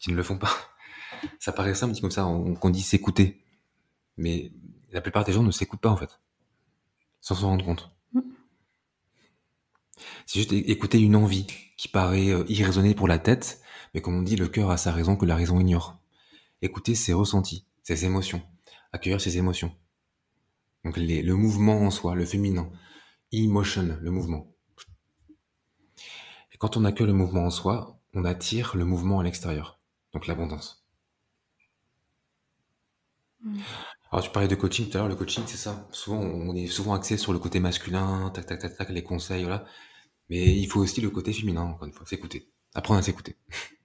[0.00, 0.50] qui ne le font pas.
[1.40, 3.42] Ça paraît simple dit comme ça, on- qu'on dit s'écouter,
[4.18, 4.52] mais
[4.92, 6.20] la plupart des gens ne s'écoutent pas en fait,
[7.20, 7.90] sans s'en rendre compte.
[8.12, 8.20] Mm.
[10.26, 13.60] C'est juste écouter une envie qui paraît euh, irraisonnée pour la tête,
[13.94, 15.98] mais comme on dit, le cœur a sa raison que la raison ignore.
[16.62, 18.42] Écouter ses ressentis, ses émotions,
[18.92, 19.72] accueillir ses émotions.
[20.84, 22.68] Donc les- le mouvement en soi, le féminin,
[23.32, 24.54] emotion, le mouvement.
[26.52, 29.80] Et quand on accueille le mouvement en soi, on attire le mouvement à l'extérieur,
[30.12, 30.84] donc l'abondance.
[33.44, 33.58] Mm.
[34.10, 35.86] Alors tu parlais de coaching tout à l'heure, le coaching c'est ça.
[35.92, 39.44] Souvent on est souvent axé sur le côté masculin, tac tac tac tac, les conseils,
[39.44, 39.64] voilà.
[40.30, 42.50] Mais il faut aussi le côté féminin, encore une fois, s'écouter.
[42.74, 43.36] Apprendre à s'écouter.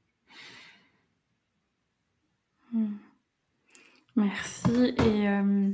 [4.16, 4.94] Merci.
[5.06, 5.70] Et euh,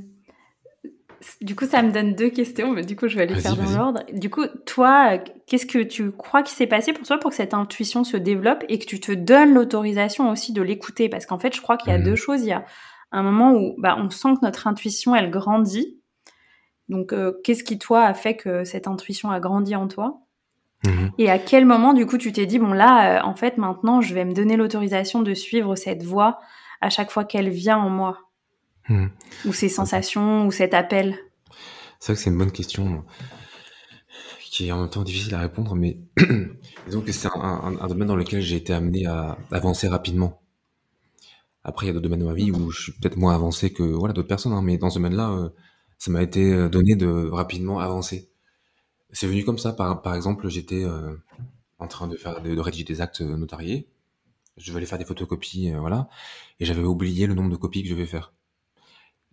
[1.42, 3.70] du coup, ça me donne deux questions, mais du coup, je vais les faire dans
[3.76, 4.02] l'ordre.
[4.12, 7.52] Du coup, toi, qu'est-ce que tu crois qui s'est passé pour toi pour que cette
[7.52, 11.08] intuition se développe et que tu te donnes l'autorisation aussi de l'écouter?
[11.10, 12.04] Parce qu'en fait, je crois qu'il y a Mhm.
[12.04, 12.40] deux choses.
[12.42, 12.64] Il y a
[13.12, 15.98] un moment où bah, on sent que notre intuition, elle grandit.
[16.88, 20.20] Donc, euh, qu'est-ce qui, toi, a fait que cette intuition a grandi en toi?
[20.86, 21.10] Mhm.
[21.18, 24.00] Et à quel moment, du coup, tu t'es dit, bon, là, euh, en fait, maintenant,
[24.00, 26.38] je vais me donner l'autorisation de suivre cette voix
[26.80, 28.18] à chaque fois qu'elle vient en moi?
[28.88, 29.10] Mhm.
[29.46, 31.16] ou ces sensations, ou cet appel
[32.00, 33.04] C'est vrai que c'est une bonne question
[34.50, 35.98] qui est en même temps difficile à répondre, mais
[36.86, 40.42] disons que c'est un, un- un domaine dans lequel j'ai été amené à avancer rapidement.
[41.62, 43.72] Après, il y a d'autres domaines de ma vie où je suis peut-être moins avancé
[43.72, 45.48] que voilà d'autres personnes, hein, mais dans ce domaine-là, euh,
[45.98, 48.30] ça m'a été euh, donné de rapidement avancer.
[49.12, 49.72] C'est venu comme ça.
[49.72, 51.14] Par, par exemple, j'étais euh,
[51.78, 53.88] en train de faire de, de rédiger des actes notariés.
[54.56, 56.08] Je aller faire des photocopies, euh, voilà,
[56.60, 58.32] et j'avais oublié le nombre de copies que je devais faire.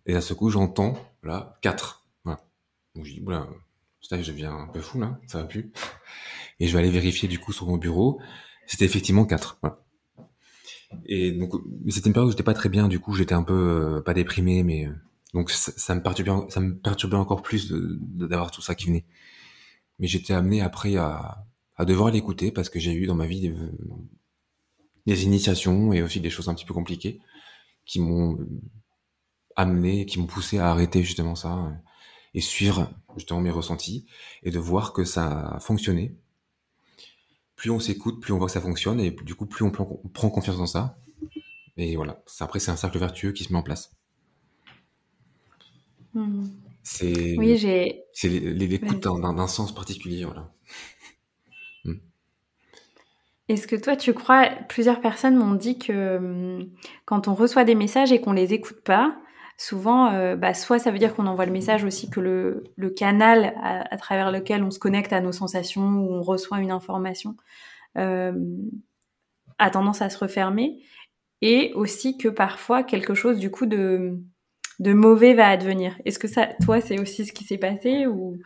[0.07, 2.05] Et à ce coup, j'entends, voilà, 4.
[2.23, 2.39] Voilà.
[2.95, 3.47] Donc je dis, oula,
[4.01, 5.71] je deviens un peu fou là, ça va plus.
[6.59, 8.19] Et je vais aller vérifier du coup sur mon bureau.
[8.65, 9.59] C'était effectivement 4.
[9.61, 9.83] Voilà.
[11.05, 11.51] Et donc,
[11.89, 14.13] c'était une période où j'étais pas très bien, du coup, j'étais un peu, euh, pas
[14.13, 14.93] déprimé, mais euh,
[15.33, 19.05] donc ça, me perturbait, ça me perturbait encore plus d'avoir tout ça qui venait.
[19.99, 23.41] Mais j'étais amené après à, à devoir l'écouter parce que j'ai eu dans ma vie
[23.41, 23.55] des,
[25.05, 27.19] des initiations et aussi des choses un petit peu compliquées
[27.85, 28.47] qui m'ont euh,
[29.57, 31.71] amené, qui m'ont poussé à arrêter justement ça euh,
[32.33, 34.05] et suivre justement mes ressentis
[34.43, 36.15] et de voir que ça a fonctionné.
[37.55, 39.99] Plus on s'écoute, plus on voit que ça fonctionne et du coup plus on prend
[40.03, 40.97] on prend confiance dans ça.
[41.75, 43.91] Et voilà, après c'est un cercle vertueux qui se met en place.
[46.13, 46.45] Hmm.
[46.83, 47.57] C'est Oui,
[48.23, 50.53] l'écoute d'un sens particulier, voilà.
[53.49, 56.69] Est-ce que toi, tu crois Plusieurs personnes m'ont dit que hum,
[57.05, 59.17] quand on reçoit des messages et qu'on les écoute pas,
[59.57, 62.89] souvent, euh, bah, soit ça veut dire qu'on envoie le message aussi que le, le
[62.89, 66.71] canal à, à travers lequel on se connecte à nos sensations ou on reçoit une
[66.71, 67.35] information
[67.97, 68.33] euh,
[69.59, 70.83] a tendance à se refermer,
[71.41, 74.19] et aussi que parfois quelque chose du coup de
[74.79, 75.95] de mauvais va advenir.
[76.05, 78.37] Est-ce que ça, toi, c'est aussi ce qui s'est passé ou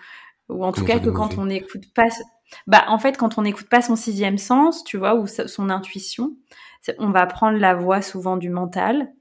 [0.50, 2.08] ou en tout cas que quand on n'écoute pas,
[2.68, 6.36] bah en fait quand on n'écoute pas son sixième sens, tu vois, ou son intuition,
[7.00, 9.14] on va prendre la voie souvent du mental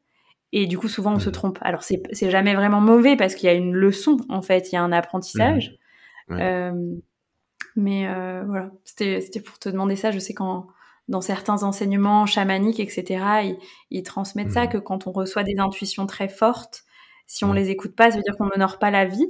[0.53, 1.59] et du coup souvent on se trompe.
[1.63, 4.79] Alors c'est jamais vraiment mauvais parce qu'il y a une leçon en fait, il y
[4.79, 5.77] a un apprentissage.
[6.29, 6.39] Ouais.
[6.43, 6.73] Euh,
[7.77, 10.11] mais euh, voilà, c'était pour te demander ça.
[10.11, 10.67] Je sais qu'en
[11.09, 13.57] dans certains enseignements chamaniques, etc., ils,
[13.91, 14.69] ils transmettent ça Mhm.
[14.69, 16.85] que quand on reçoit des intuitions très fortes,
[17.27, 19.27] si on les écoute pas, ça veut dire qu'on n'honore pas la vie.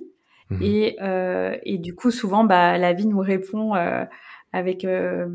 [0.51, 0.63] Mhm.
[0.63, 4.05] Et, euh, et du coup, souvent, bah, la vie nous répond euh,
[4.53, 5.27] avec, euh,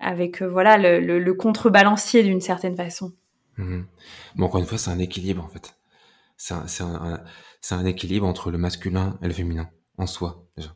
[0.00, 3.12] avec euh, voilà, le, le, le contrebalancier d'une certaine façon.
[3.58, 3.86] Mhm.
[4.36, 5.76] Bon, encore une fois, c'est un équilibre en fait.
[6.36, 10.74] C'est un, équilibre entre le masculin et le féminin en soi déjà,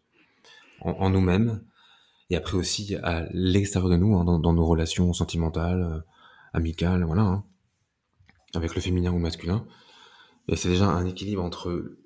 [0.80, 1.64] en, nous-mêmes
[2.30, 6.00] et après aussi à l'extérieur de nous, hein, dans, nos relations sentimentales, euh,
[6.52, 7.44] amicales, voilà, hein,
[8.54, 9.66] avec le féminin ou masculin.
[10.48, 11.96] Et c'est déjà un équilibre entre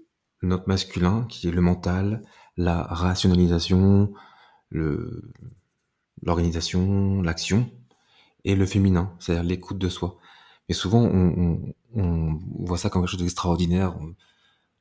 [0.42, 2.22] notre masculin, qui est le mental,
[2.56, 4.14] la rationalisation,
[4.70, 7.70] l'organisation, l'action,
[8.44, 10.18] et le féminin, c'est-à-dire l'écoute de soi.
[10.70, 13.98] Et souvent, on, voit ça comme quelque chose d'extraordinaire,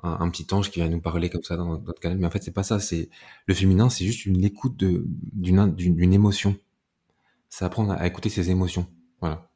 [0.04, 2.20] un, petit ange qui va nous parler comme ça dans notre canal.
[2.20, 2.80] Mais en fait, c'est pas ça.
[2.80, 3.10] C'est
[3.48, 6.56] le féminin, c'est juste une écoute d'une émotion.
[7.50, 8.86] C'est apprendre à, écouter ses émotions.
[9.20, 9.50] Voilà.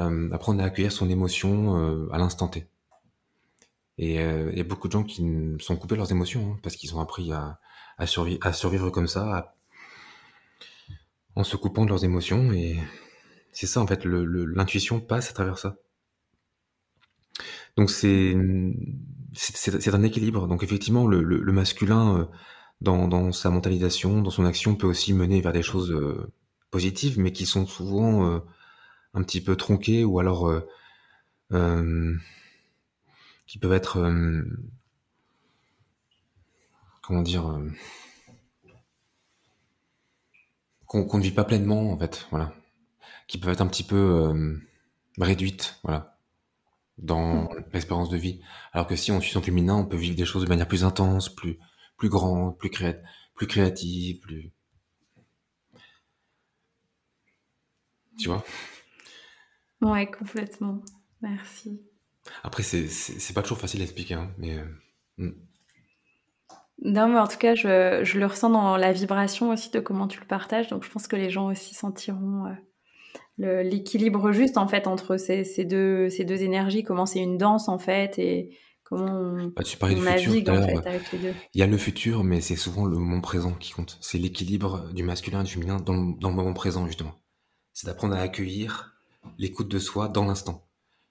[0.00, 2.66] Euh, apprendre à accueillir son émotion euh, à l'instant T.
[3.98, 5.24] Et euh, il y a beaucoup de gens qui
[5.60, 7.60] sont coupés leurs émotions hein, parce qu'ils ont appris à,
[8.04, 9.54] survivre comme ça,
[11.36, 12.50] en se coupant de leurs émotions.
[13.52, 15.76] C'est ça, en fait, l'intuition passe à travers ça.
[17.76, 20.46] Donc c'est un équilibre.
[20.46, 22.24] Donc effectivement, le, masculin, euh,
[22.80, 26.30] dans, sa mentalisation, dans son action, peut aussi mener vers des choses euh,
[26.70, 28.40] positives, mais qui sont souvent euh,
[29.14, 30.52] un petit peu tronquées ou alors
[33.46, 33.98] qui peuvent être
[37.02, 37.60] comment dire
[40.86, 42.54] qu'on ne vit pas pleinement en fait, voilà,
[43.30, 44.32] qui peuvent être un petit peu
[45.18, 46.20] réduites, voilà
[47.02, 47.64] dans mm.
[47.72, 48.40] l'expérience de vie.
[48.72, 50.84] Alors que si on suit son féminin, on peut vivre des choses de manière plus
[50.84, 51.58] intense, plus,
[51.96, 52.94] plus grande, plus, créa
[53.34, 54.52] plus créative, plus...
[58.18, 58.44] Tu vois?
[59.80, 60.82] Ouais, complètement.
[61.22, 61.80] Merci.
[62.42, 64.58] Après, c'est pas toujours facile à expliquer, hein, mais...
[64.58, 64.64] Euh,
[65.16, 65.32] mm.
[66.82, 70.08] Non, mais en tout cas, je, je, le ressens dans la vibration aussi de comment
[70.08, 72.46] tu le partages, donc je pense que les gens aussi sentiront...
[72.46, 72.54] Euh,
[73.40, 77.78] l'équilibre juste en fait entre ces, deux, ces deux énergies, comment c'est une danse en
[77.78, 81.34] fait et comment on, bah, tu navigue en fait avec les deux.
[81.54, 83.98] Il y a le futur, mais c'est souvent le moment présent qui compte.
[84.00, 87.14] C'est l'équilibre du masculin et du féminin dans, le moment présent justement.
[87.72, 88.94] C'est d'apprendre à accueillir
[89.38, 90.66] l'écoute de soi dans l'instant.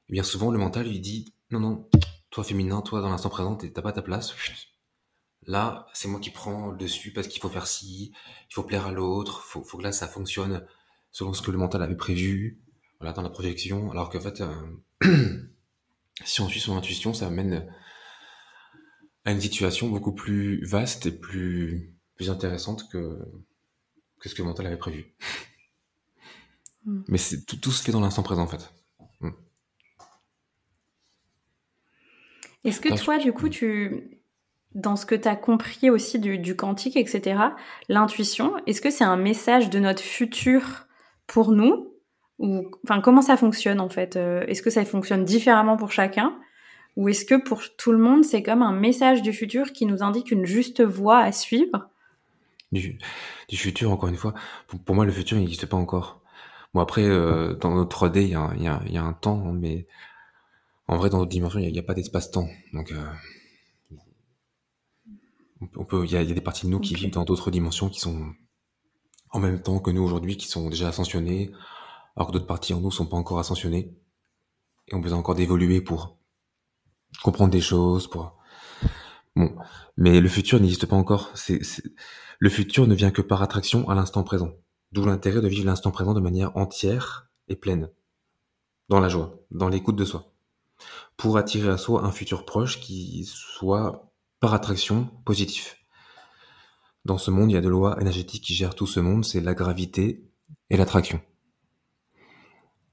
[0.09, 1.89] Et bien souvent, le mental lui dit non, non,
[2.29, 4.35] toi féminin, toi dans l'instant présent, t'as pas ta place.
[5.47, 8.11] Là, c'est moi qui prends le dessus parce qu'il faut faire ci,
[8.49, 10.63] il faut plaire à l'autre, faut, faut que là ça fonctionne
[11.11, 12.59] selon ce que le mental avait prévu,
[12.99, 14.99] voilà, dans la projection, alors qu'en fait, euh,
[16.25, 17.71] si on suit son intuition, ça amène
[19.25, 23.19] à une situation beaucoup plus vaste et plus, plus intéressante que,
[24.19, 25.15] que ce que le mental avait prévu.
[26.85, 27.01] Hmm.
[27.07, 28.71] Mais tout, tout, se fait dans l'instant présent, en fait.
[29.21, 29.31] Hmm.
[32.63, 34.19] Est-ce que toi, du coup, tu,
[34.75, 37.41] dans ce que tu as compris aussi du, du quantique, etc.,
[37.87, 40.87] l'intuition, est-ce que c'est un message de notre futur
[41.29, 41.93] pour nous
[42.39, 46.37] ou enfin comment ça fonctionne en fait euh, Est-ce que ça fonctionne différemment pour chacun
[46.97, 50.03] ou est-ce que pour tout le monde c'est comme un message du futur qui nous
[50.03, 51.89] indique une juste voie à suivre?
[52.71, 52.99] Du,
[53.51, 54.35] futur encore une fois.
[54.85, 56.21] Pour, moi le futur n'existe pas encore.
[56.73, 59.53] Bon après euh, dans notre 3D il y a, y, y a, un temps hein,
[59.53, 59.87] mais
[60.87, 63.05] en vrai dans notre dimension il n'y a, pas d'espace-temps donc euh,
[65.75, 67.99] on peut il y, a, des parties de nous qui vivent dans d'autres dimensions qui
[67.99, 68.33] sont
[69.31, 71.51] en même temps que nous aujourd'hui qui sont déjà ascensionnés,
[72.15, 73.95] alors que d'autres parties en nous sont pas encore ascensionnées
[74.87, 76.17] et ont besoin encore d'évoluer pour
[77.23, 78.37] comprendre des choses, pour
[79.35, 79.55] bon.
[79.97, 81.33] Mais le futur n'existe pas encore.
[82.39, 84.51] Le futur ne vient que par attraction à l'instant présent.
[84.91, 87.89] D'où l'intérêt de vivre l'instant présent de manière entière et pleine,
[88.87, 90.33] dans la joie, dans l'écoute de soi,
[91.15, 95.78] pour attirer à soi un futur proche qui soit par attraction positif.
[97.05, 99.41] Dans ce monde, il y a deux lois énergétiques qui gèrent tout ce monde, c'est
[99.41, 100.29] la gravité
[100.69, 101.21] et l'attraction.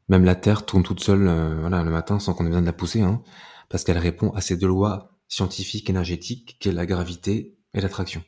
[0.09, 2.73] Même la Terre tourne toute seule euh, le matin sans qu'on ait besoin de la
[2.73, 3.23] pousser, hein,
[3.69, 8.23] parce qu'elle répond à ces deux lois scientifiques énergétiques qu'est la gravité et l'attraction.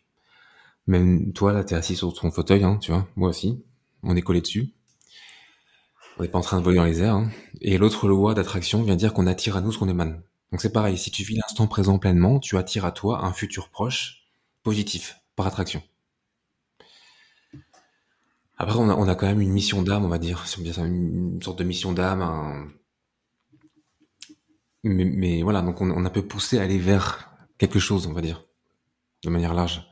[0.89, 3.63] Même toi, là, t'es assis sur ton fauteuil, hein, tu vois, moi aussi,
[4.03, 4.75] on est collé dessus.
[6.19, 7.15] On n'est pas en train de voler dans les airs.
[7.15, 7.31] Hein.
[7.61, 10.23] Et l'autre loi d'attraction vient dire qu'on attire à nous ce qu'on émane.
[10.51, 13.69] Donc c'est pareil, si tu vis l'instant présent pleinement, tu attires à toi un futur
[13.69, 14.29] proche,
[14.65, 15.83] positif attraction.
[18.61, 21.93] Après, on a, quand même une mission d'âme, on va dire, une, sorte de mission
[21.93, 22.73] d'âme.
[24.83, 28.45] Mais, voilà, donc on, a peu poussé à aller vers quelque chose, on va dire,
[29.23, 29.89] de manière large.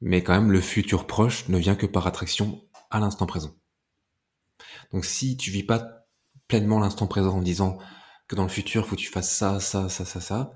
[0.00, 3.54] Mais quand même, le futur proche ne vient que par attraction à l'instant présent.
[4.92, 6.06] Donc si tu vis pas
[6.46, 7.78] pleinement l'instant présent en disant
[8.28, 10.52] que dans le futur, il faut que tu fasses ça, ça, ça, ça, ça,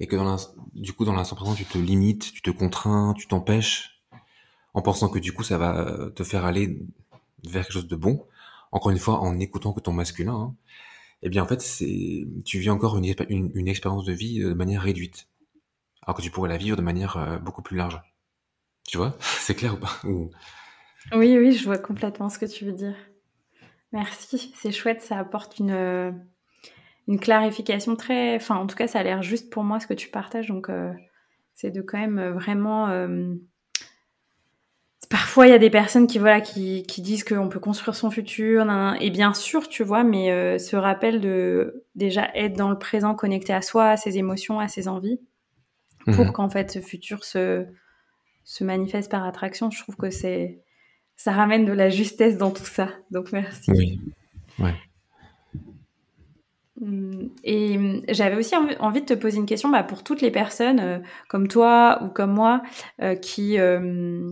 [0.00, 0.36] et que dans
[0.72, 4.02] du coup dans l'instant présent tu te limites, tu te contrains, tu t'empêches,
[4.74, 6.82] en pensant que du coup ça va euh, te faire aller
[7.44, 8.26] vers quelque chose de bon.
[8.72, 10.54] Encore une fois, en écoutant que ton masculin, hein,
[11.22, 14.54] eh bien en fait c'est tu vis encore une, une, expérience de vie euh, de
[14.54, 15.28] manière réduite,
[16.02, 18.00] alors que tu pourrais la vivre de manière euh, beaucoup plus large.
[18.88, 19.16] Tu vois?
[19.20, 20.00] C'est clair ou pas?
[21.12, 22.96] Oui, oui, je vois complètement ce que tu veux dire.
[23.92, 25.72] Merci, c'est chouette, ça apporte une,
[27.08, 28.36] une clarification très...
[28.36, 30.68] Enfin, en tout cas, ça a l'air juste pour moi ce que tu partages, donc
[30.68, 30.92] euh,
[31.54, 32.88] c'est de quand même vraiment...
[32.88, 33.34] Euh,
[35.08, 38.10] parfois, il y a des personnes qui, voilà, qui, qui disent qu'on peut construire son
[38.10, 38.66] futur,
[39.00, 43.14] et bien sûr, tu vois, mais euh, ce rappel de déjà être dans le présent,
[43.14, 45.20] connecté à soi, à ses émotions, à ses envies,
[46.04, 46.32] pour mhm.
[46.32, 47.66] qu'en fait ce futur se,
[48.44, 50.60] se manifeste par attraction, je trouve que c'est
[51.16, 52.88] ça ramène de la justesse dans tout ça.
[53.10, 53.70] Donc merci.
[53.72, 54.00] Oui.
[54.58, 54.74] Ouais.
[57.44, 60.80] Et hum, j'avais aussi envie de te poser une question bah, pour toutes les personnes
[60.80, 62.62] euh, comme toi ou comme moi
[63.02, 64.30] euh, qui, euh,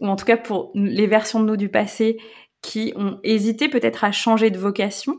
[0.00, 2.18] ou en tout cas pour les versions de nous du passé
[2.62, 5.16] qui ont hésité peut-être à changer de vocation.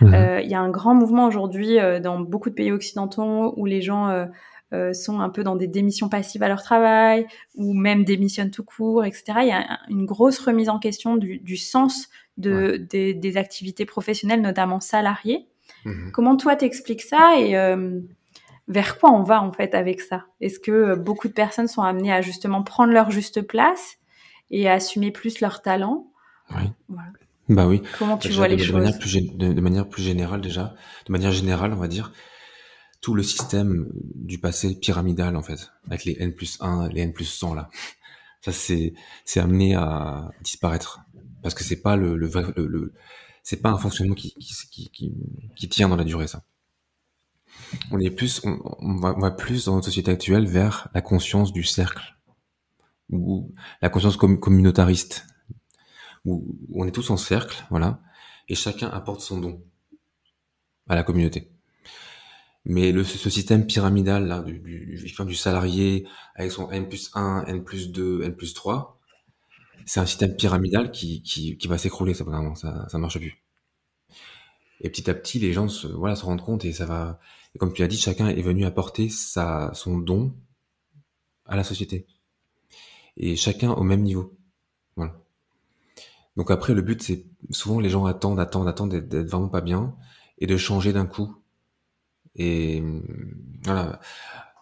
[0.00, 0.40] Mmh.
[0.42, 4.26] Il y a un grand mouvement aujourd'hui dans beaucoup de pays occidentaux où les gens
[4.74, 8.64] euh, sont un peu dans des démissions passives à leur travail ou même démissionnent tout
[8.64, 9.24] court, etc.
[9.42, 12.08] Il y a une grosse remise en question du, sens
[12.38, 15.46] de, des, activités professionnelles, notamment salariées.
[15.84, 16.10] Mhm.
[16.12, 18.00] Comment toi t'expliques ça et euh,
[18.68, 20.26] vers quoi on va en fait avec ça?
[20.40, 23.98] Est-ce que euh, beaucoup de personnes sont amenées à justement prendre leur juste place
[24.50, 26.10] et à assumer plus leur talent?
[26.50, 26.64] Oui.
[27.48, 27.82] Bah oui.
[27.98, 28.72] Comment tu vois les choses?
[28.72, 30.74] de, manière plus générale déjà,
[31.06, 32.12] de manière générale, on va dire,
[33.02, 37.12] tout le système du passé pyramidal en fait, avec les n plus 1, les n
[37.12, 37.68] plus 100 là.
[38.40, 38.94] Ça c'est
[39.40, 41.00] amené à disparaître
[41.42, 42.92] parce que c'est pas le le, le,
[43.44, 45.14] c'est pas un fonctionnement qui qui, qui
[45.54, 46.42] qui, tient dans la durée ça.
[47.92, 52.16] On est plus on, va, plus dans notre société actuelle vers la conscience du cercle
[53.10, 55.26] ou la conscience communautariste
[56.24, 58.00] où on est tous en cercle voilà
[58.48, 59.62] et chacun apporte son don
[60.88, 61.50] à la communauté.
[62.66, 67.44] Mais le, ce système pyramidal là, du, du, du salarié avec son N plus 1,
[67.46, 68.98] N plus 2, N plus 3,
[69.86, 73.42] c'est un système pyramidal qui, qui, va s'écrouler, ça, ça, ça marche plus.
[74.80, 77.20] Et petit à petit, les gens se, voilà, se rendent compte et ça va.
[77.54, 80.34] Et comme tu l'as dit, chacun est venu apporter sa, son don
[81.46, 82.06] à la société.
[83.16, 84.36] Et chacun au même niveau.
[84.96, 85.14] Voilà.
[86.36, 89.94] Donc après, le but, c'est souvent les gens attendent, attendent, attendent d'être vraiment pas bien
[90.38, 91.36] et de changer d'un coup
[92.36, 92.82] et
[93.64, 94.00] voilà.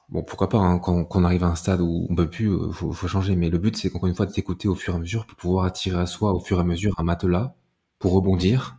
[0.09, 2.51] Bon, pourquoi pas, hein, quand, quand, on arrive à un stade où on peut plus,
[2.51, 3.35] euh, faut, faut changer.
[3.37, 5.37] Mais le but, c'est encore une fois de s'écouter au fur et à mesure pour
[5.37, 7.55] pouvoir attirer à soi au fur et à mesure un matelas
[7.99, 8.77] pour rebondir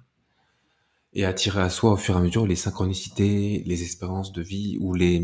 [1.13, 4.78] et attirer à soi au fur et à mesure les synchronicités, les expériences de vie
[4.80, 5.19] ou les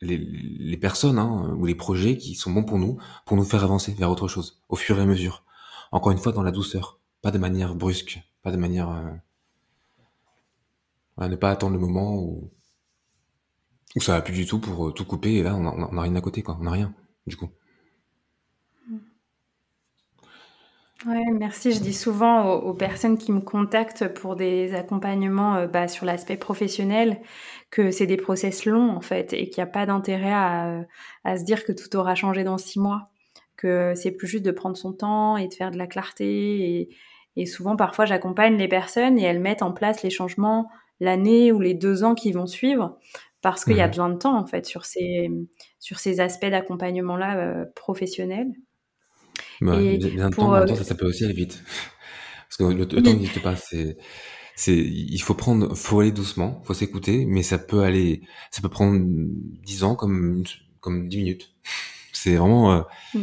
[0.00, 3.64] les, les personnes hein, ou les projets qui sont bons pour nous, pour nous faire
[3.64, 5.44] avancer vers autre chose au fur et à mesure.
[5.92, 9.10] Encore une fois, dans la douceur, pas de manière brusque, pas de manière euh,
[11.16, 12.50] à ne pas attendre le moment où,
[13.96, 15.98] où ça va plus du tout pour euh, tout couper et là on a, on
[15.98, 16.94] a rien à côté quoi, on a rien
[17.26, 17.50] du coup.
[21.04, 21.72] Ouais, merci.
[21.72, 26.36] Je dis souvent aux, personnes qui me contactent pour des accompagnements euh, bah, sur l'aspect
[26.36, 27.20] professionnel
[27.70, 30.84] que c'est des process longs en fait et qu'il n'y a pas d'intérêt à,
[31.24, 33.10] à, se dire que tout aura changé dans six mois,
[33.56, 36.88] que c'est plus juste de prendre son temps et de faire de la clarté
[37.36, 40.68] et souvent parfois j'accompagne les personnes et elles mettent en place les changements
[41.00, 42.98] l'année ou les deux ans qui vont suivre,
[43.42, 45.28] parce qu'il y a besoin de temps en fait sur ces,
[45.80, 48.52] sur ces aspects d'accompagnement-là euh, professionnels.
[49.60, 51.62] et bien de temps, euh, ça, peut aussi aller vite.
[52.48, 53.56] Parce que le, temps n'existe pas.
[53.56, 53.96] C'est,
[54.54, 58.68] c'est, il faut prendre, faut aller doucement, faut s'écouter, mais ça peut aller, ça peut
[58.68, 60.44] prendre dix ans comme,
[60.80, 61.54] comme dix minutes.
[62.12, 62.82] C'est vraiment, euh,
[63.14, 63.22] mm.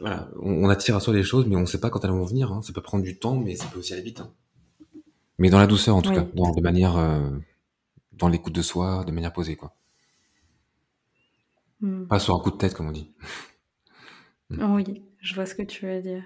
[0.00, 2.24] voilà, on, attire à soi les choses, mais on ne sait pas quand elles vont
[2.24, 2.50] venir.
[2.50, 2.62] Hein.
[2.62, 4.20] Ça peut prendre du temps, mais ça peut aussi aller vite.
[4.20, 4.32] Hein.
[5.38, 7.30] Mais dans la douceur, en tout cas, dans, de manière, euh,
[8.12, 9.74] dans l'écoute de soi, de manière posée, quoi.
[11.80, 12.06] Hmm.
[12.06, 13.10] Pas sur un coup de tête, comme on dit.
[14.50, 16.24] oui, je vois ce que tu veux dire.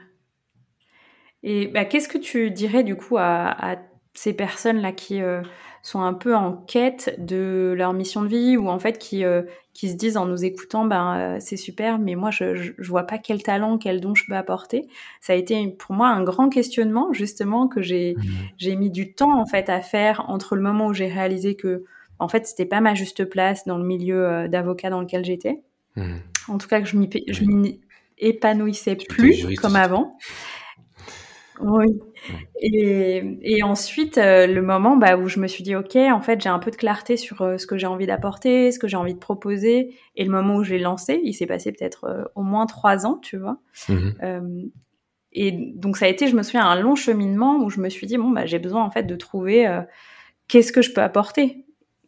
[1.42, 3.76] Et bah, qu'est-ce que tu dirais du coup à,
[4.14, 5.42] ces personnes-là qui euh,
[5.84, 9.42] sont un peu en quête de leur mission de vie ou en fait qui, euh,
[9.74, 13.02] qui se disent en nous écoutant, ben euh, c'est super, mais moi je, je, vois
[13.02, 14.88] pas quel talent, quel don je peux apporter.
[15.20, 18.22] Ça a été pour moi un grand questionnement justement que j'ai mmh.
[18.56, 21.84] j'ai mis du temps en fait à faire entre le moment où j'ai réalisé que
[22.18, 25.60] en fait c'était pas ma juste place dans le milieu euh, d'avocat dans lequel j'étais.
[25.96, 26.14] Mmh.
[26.48, 27.78] En tout cas que je m'y je m'y
[28.16, 30.16] épanouissais plus comme avant.
[31.60, 32.00] Oui.
[32.60, 36.40] Et, et, ensuite, euh, le moment bah, où je me suis dit, OK, en fait,
[36.40, 38.96] j'ai un peu de clarté sur euh, ce que j'ai envie d'apporter, ce que j'ai
[38.96, 39.94] envie de proposer.
[40.16, 43.18] Et le moment où j'ai lancé, il s'est passé peut-être euh, au moins trois ans,
[43.22, 43.58] tu vois.
[43.88, 44.70] Mmh
[45.36, 48.06] et donc, ça a été, je me souviens, un long cheminement où je me suis
[48.06, 49.68] dit, bon, bah, j'ai besoin, en fait, de trouver
[50.46, 51.63] qu'est-ce que je peux apporter.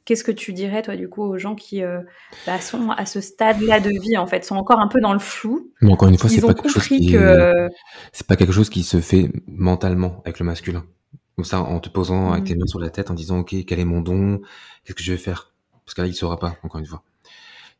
[0.07, 2.01] Qu'est-ce que tu dirais, toi, du coup, aux gens qui euh,
[2.47, 5.19] bah, sont à ce stade-là de vie, en fait, sont encore un peu dans le
[5.19, 5.71] flou?
[5.83, 7.69] Mais encore une fois, c'est pas quelque chose qui, que...
[8.13, 10.87] c'est pas quelque chose qui se fait mentalement avec le masculin.
[11.35, 12.59] Comme ça, en te posant avec tes mmh.
[12.61, 14.41] mains sur la tête, en disant, OK, quel est mon don?
[14.85, 15.53] Qu'est-ce que je vais faire?
[15.85, 17.03] Parce que là, il saura pas, encore une fois.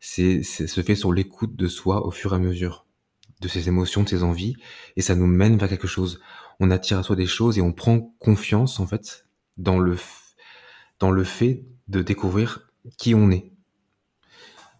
[0.01, 2.85] C'est, c'est se fait sur l'écoute de soi au fur et à mesure
[3.41, 4.57] de ses émotions, de ses envies,
[4.97, 6.21] et ça nous mène vers quelque chose.
[6.59, 9.27] On attire à soi des choses et on prend confiance, en fait,
[9.59, 9.97] dans le,
[10.99, 13.53] dans le fait de découvrir qui on est.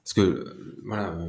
[0.05, 1.29] Parce que, voilà, euh,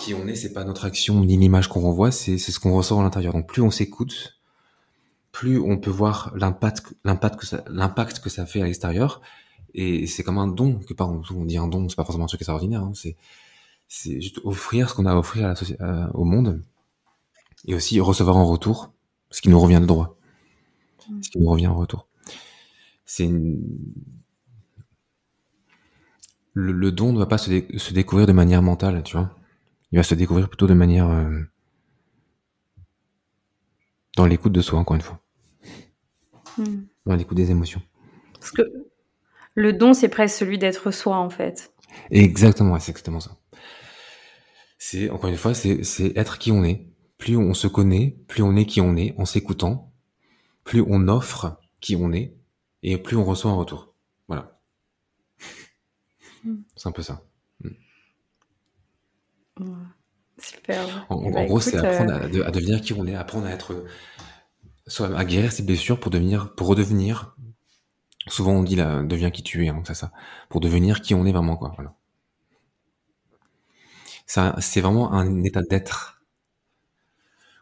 [0.00, 2.98] qui on est, c'est pas notre action ni l'image qu'on renvoie, c'est ce qu'on ressent
[2.98, 3.32] à l'intérieur.
[3.32, 4.40] Donc plus on s'écoute,
[5.30, 9.20] plus on peut voir l'impact, l'impact que ça, l'impact que ça fait à l'extérieur.
[9.74, 12.28] Et c'est comme un don, que par on dit un don, c'est pas forcément un
[12.28, 13.16] truc extraordinaire, hein, c'est,
[13.86, 15.84] c'est juste offrir ce qu'on a à offrir à la société,
[16.14, 16.60] au monde.
[17.66, 18.92] Et aussi recevoir en retour
[19.30, 20.16] ce qui nous revient de droit.
[21.22, 22.08] Ce qui nous revient en retour.
[23.04, 23.60] C'est une,
[26.60, 29.34] le, don ne va pas se, découvrir de manière mentale, tu vois.
[29.92, 31.40] Il va se découvrir plutôt de manière euh,
[34.16, 35.20] dans l'écoute de soi, encore une fois.
[36.58, 36.82] Hmm.
[37.06, 37.82] Dans l'écoute des émotions.
[38.34, 38.62] Parce que
[39.54, 41.72] le don, c'est presque celui d'être soi, en fait.
[42.10, 43.36] Exactement, c'est exactement ça.
[44.78, 46.86] C'est encore une fois, c'est être qui on est.
[47.18, 49.92] Plus on se connaît, plus on est qui on est en s'écoutant,
[50.64, 52.34] plus on offre qui on est,
[52.82, 53.94] et plus on reçoit un retour.
[54.26, 54.59] Voilà.
[56.76, 57.22] C'est un peu ça.
[60.38, 61.06] Super.
[61.10, 63.84] En, bah, gros, c'est apprendre euh, à, devenir qui on est, apprendre à être,
[64.86, 67.36] soit à guérir ses blessures pour devenir, pour redevenir.
[68.28, 70.12] Souvent, on dit là, deviens qui tu es, hein, c'est ça.
[70.48, 71.72] Pour devenir qui on est vraiment, quoi.
[71.76, 71.94] Voilà.
[74.26, 76.22] Ça, c'est vraiment un état d'être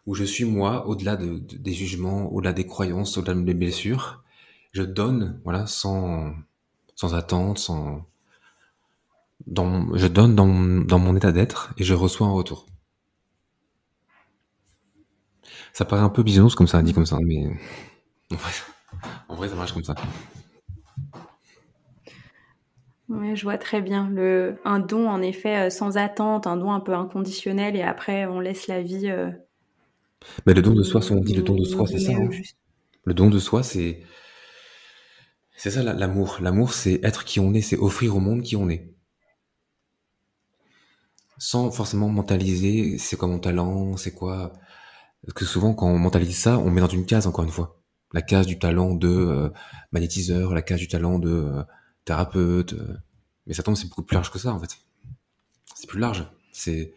[0.06, 4.22] où je suis moi, au-delà de, des jugements, au-delà des croyances, au-delà des blessures.
[4.72, 6.34] Je donne, voilà, sans,
[6.94, 8.06] sans attente, sans,
[9.46, 10.46] dans, je donne dans,
[10.84, 12.66] dans mon état d'être et je reçois un retour.
[15.72, 17.46] Ça paraît un peu bisounours comme ça, dit comme ça, mais
[19.28, 19.94] en vrai, ça marche comme ça.
[23.08, 24.10] Oui, je vois très bien.
[24.10, 28.26] Le, un don, en effet, euh, sans attente, un don un peu inconditionnel, et après,
[28.26, 29.08] on laisse la vie.
[29.08, 29.30] Euh,
[30.44, 32.12] mais le don de soi, on dit le don de soi, c'est ça.
[32.12, 32.28] Hein.
[33.04, 34.02] Le don de soi, c'est.
[35.56, 36.38] C'est ça l'amour.
[36.40, 38.94] L'amour, c'est être qui on est, c'est offrir au monde qui on est
[41.38, 44.52] sans forcément mentaliser c'est quoi mon talent, c'est quoi.
[45.22, 47.80] Parce que souvent, quand on mentalise ça, on met dans une case, encore une fois.
[48.12, 49.50] La case du talent de euh,
[49.92, 51.62] magnétiseur, la case du talent de euh,
[52.04, 52.72] thérapeute.
[52.72, 52.96] Euh.
[53.46, 54.78] Mais ça tombe, c'est beaucoup plus large que ça, en fait.
[55.74, 56.30] C'est plus large.
[56.52, 56.94] C'est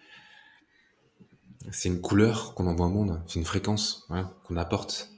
[1.69, 4.07] c'est une couleur qu'on envoie au monde, c'est une fréquence
[4.43, 5.11] qu'on apporte.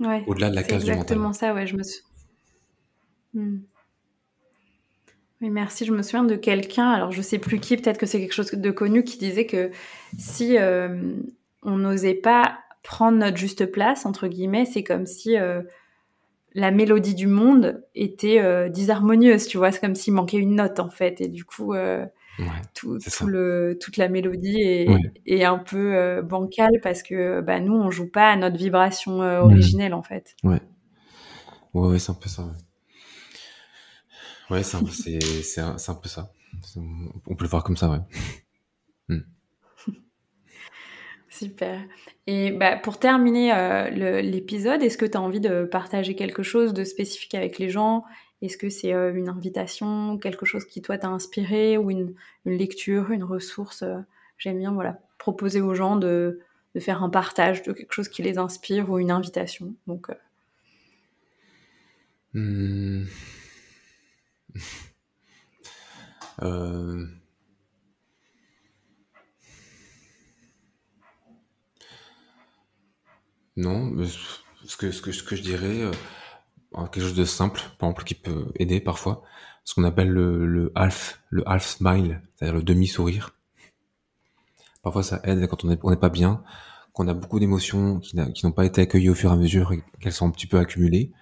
[0.00, 1.06] Ouais, Au-delà de la case du mental.
[1.08, 2.02] C'est exactement ça, ouais, je me suis.
[3.32, 3.60] Hmm.
[5.42, 5.84] Oui, merci.
[5.84, 8.52] Je me souviens de quelqu'un, alors je sais plus qui, peut-être que c'est quelque chose
[8.52, 9.70] de connu, qui disait que
[10.18, 11.14] si euh,
[11.62, 15.60] on n'osait pas prendre notre juste place, entre guillemets, c'est comme si euh,
[16.54, 19.72] la mélodie du monde était euh, disharmonieuse, tu vois.
[19.72, 21.20] C'est comme s'il manquait une note, en fait.
[21.20, 21.74] Et du coup,
[22.72, 24.62] tout, le, toute la mélodie
[25.26, 29.92] est, un peu bancale parce que bah, nous, on joue pas à notre vibration originelle,
[29.92, 30.34] en fait.
[30.44, 30.62] Ouais.
[31.74, 32.42] Ouais, ouais c'est un peu ça.
[32.42, 32.52] Ouais,
[34.62, 34.76] c'est
[35.60, 36.32] un, un, peu ça.
[37.26, 37.98] On peut le voir comme ça, ouais.
[39.08, 39.20] Hmm.
[41.28, 41.82] Super.
[42.26, 46.72] Et bah, pour terminer euh, l'épisode, est-ce que tu as envie de partager quelque chose
[46.72, 48.04] de spécifique avec les gens?
[48.42, 52.56] Est-ce que c'est euh, une invitation, quelque chose qui toi t'a inspiré ou une, une,
[52.56, 53.82] lecture, une ressource?
[53.82, 53.98] Euh,
[54.38, 56.40] J'aime bien voilà, proposer aux gens de,
[56.74, 59.74] de, faire un partage de quelque chose qui les inspire ou une invitation.
[59.86, 60.08] Donc,
[62.34, 63.04] hmm.
[66.42, 67.06] Euh,
[73.56, 73.96] non,
[74.66, 75.92] ce que, je dirais, euh,
[76.92, 79.22] quelque chose de simple, par exemple, qui peut aider parfois,
[79.64, 83.34] ce qu'on appelle le, half, le half smile, c'est-à-dire le demi-sourire.
[84.82, 86.44] Parfois, ça aide quand on n'est pas bien,
[86.92, 89.82] qu'on a beaucoup d'émotions qui n'ont pas été accueillies au fur et à mesure et
[90.00, 91.12] qu'elles sont un petit peu accumulées.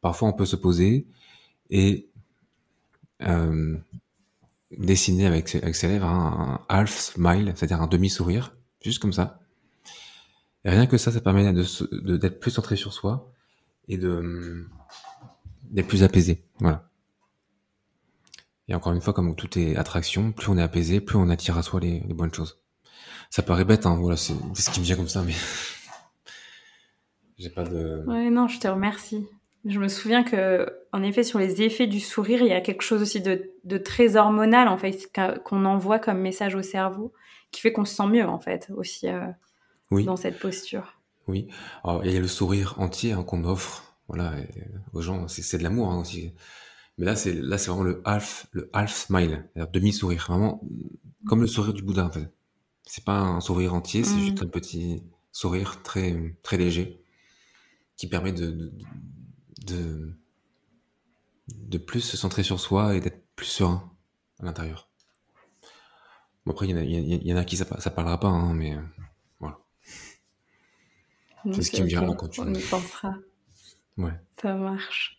[0.00, 1.06] Parfois, on peut se poser
[1.70, 2.05] et
[3.22, 3.76] euh,
[4.70, 9.40] dessiner avec, ses lèvres un, half smile, c'est-à-dire un demi-sourire, juste comme ça.
[10.64, 13.32] Et rien que ça, ça permet d'être plus centré sur soi
[13.88, 14.66] et de
[15.62, 16.44] d'être plus apaisé.
[16.60, 16.88] Voilà.
[18.68, 21.56] Et encore une fois, comme tout est attraction, plus on est apaisé, plus on attire
[21.56, 22.60] à soi les, les bonnes choses.
[23.30, 25.34] Ça paraît bête, hein, voilà, c'est ce qui me vient comme ça, mais
[27.38, 28.04] j'ai pas de.
[28.06, 29.26] Ouais, non, je te remercie.
[29.66, 32.82] Je me souviens que, en effet, sur les effets du sourire, il y a quelque
[32.82, 35.10] chose aussi de, de très hormonal, en fait,
[35.44, 37.12] qu'on envoie comme message au cerveau,
[37.50, 39.26] qui fait qu'on se sent mieux, en fait, aussi euh,
[39.90, 41.00] dans cette posture.
[41.26, 41.48] Oui.
[41.82, 44.34] Alors, il y a le sourire entier hein, qu'on offre, voilà,
[44.92, 45.26] aux gens.
[45.26, 46.32] C'est de l'amour hein, aussi.
[46.98, 50.62] Mais là, c'est là, c'est vraiment le half, le half smile, demi sourire, vraiment
[51.26, 52.32] comme le sourire du Bouddha, en fait.
[52.84, 54.46] C'est pas un sourire entier, c'est juste mmh.
[54.46, 55.02] un petit
[55.32, 57.02] sourire très très léger
[57.96, 58.72] qui permet de, de,
[59.66, 63.90] de, plus se centrer sur soi et d'être plus serein
[64.40, 64.88] à l'intérieur.
[66.44, 68.80] Bon, après, il y, en a qui ça, ça parlera pas, hein, mais euh,
[69.40, 69.58] voilà.
[71.52, 72.40] C'est ce qui me vient quand tu.
[72.40, 73.14] On y pensera.
[73.98, 74.12] Ouais.
[74.40, 75.18] Ça marche.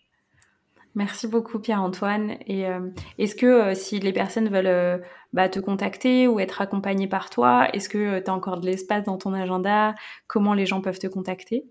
[0.95, 2.37] Merci beaucoup Pierre-Antoine.
[2.47, 7.07] Et euh, est-ce que euh, si les personnes veulent bah, te contacter ou être accompagnées
[7.07, 9.95] par toi, est-ce que tu as encore de l'espace dans ton agenda?
[10.27, 11.65] Comment les gens peuvent te contacter?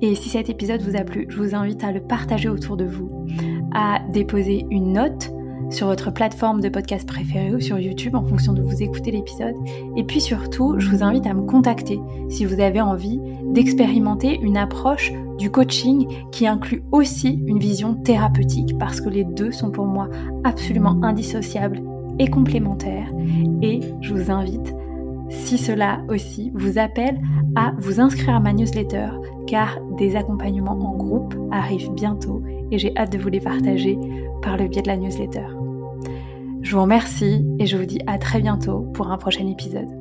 [0.00, 2.86] Et si cet épisode vous a plu, je vous invite à le partager autour de
[2.86, 3.26] vous,
[3.74, 5.30] à déposer une note
[5.68, 9.54] sur votre plateforme de podcast préférée ou sur YouTube en fonction de vous écouter l'épisode.
[9.98, 12.00] Et puis surtout, je vous invite à me contacter
[12.30, 13.20] si vous avez envie
[13.52, 19.52] d'expérimenter une approche du coaching qui inclut aussi une vision thérapeutique parce que les deux
[19.52, 20.08] sont pour moi
[20.44, 21.82] absolument indissociables
[22.18, 23.12] et complémentaires.
[23.60, 24.72] Et je vous invite
[25.30, 27.20] si cela aussi vous appelle
[27.56, 29.08] à vous inscrire à ma newsletter
[29.46, 33.98] car des accompagnements en groupe arrivent bientôt et j'ai hâte de vous les partager
[34.42, 35.46] par le biais de la newsletter.
[36.62, 39.99] Je vous remercie et je vous dis à très bientôt pour un prochain épisode.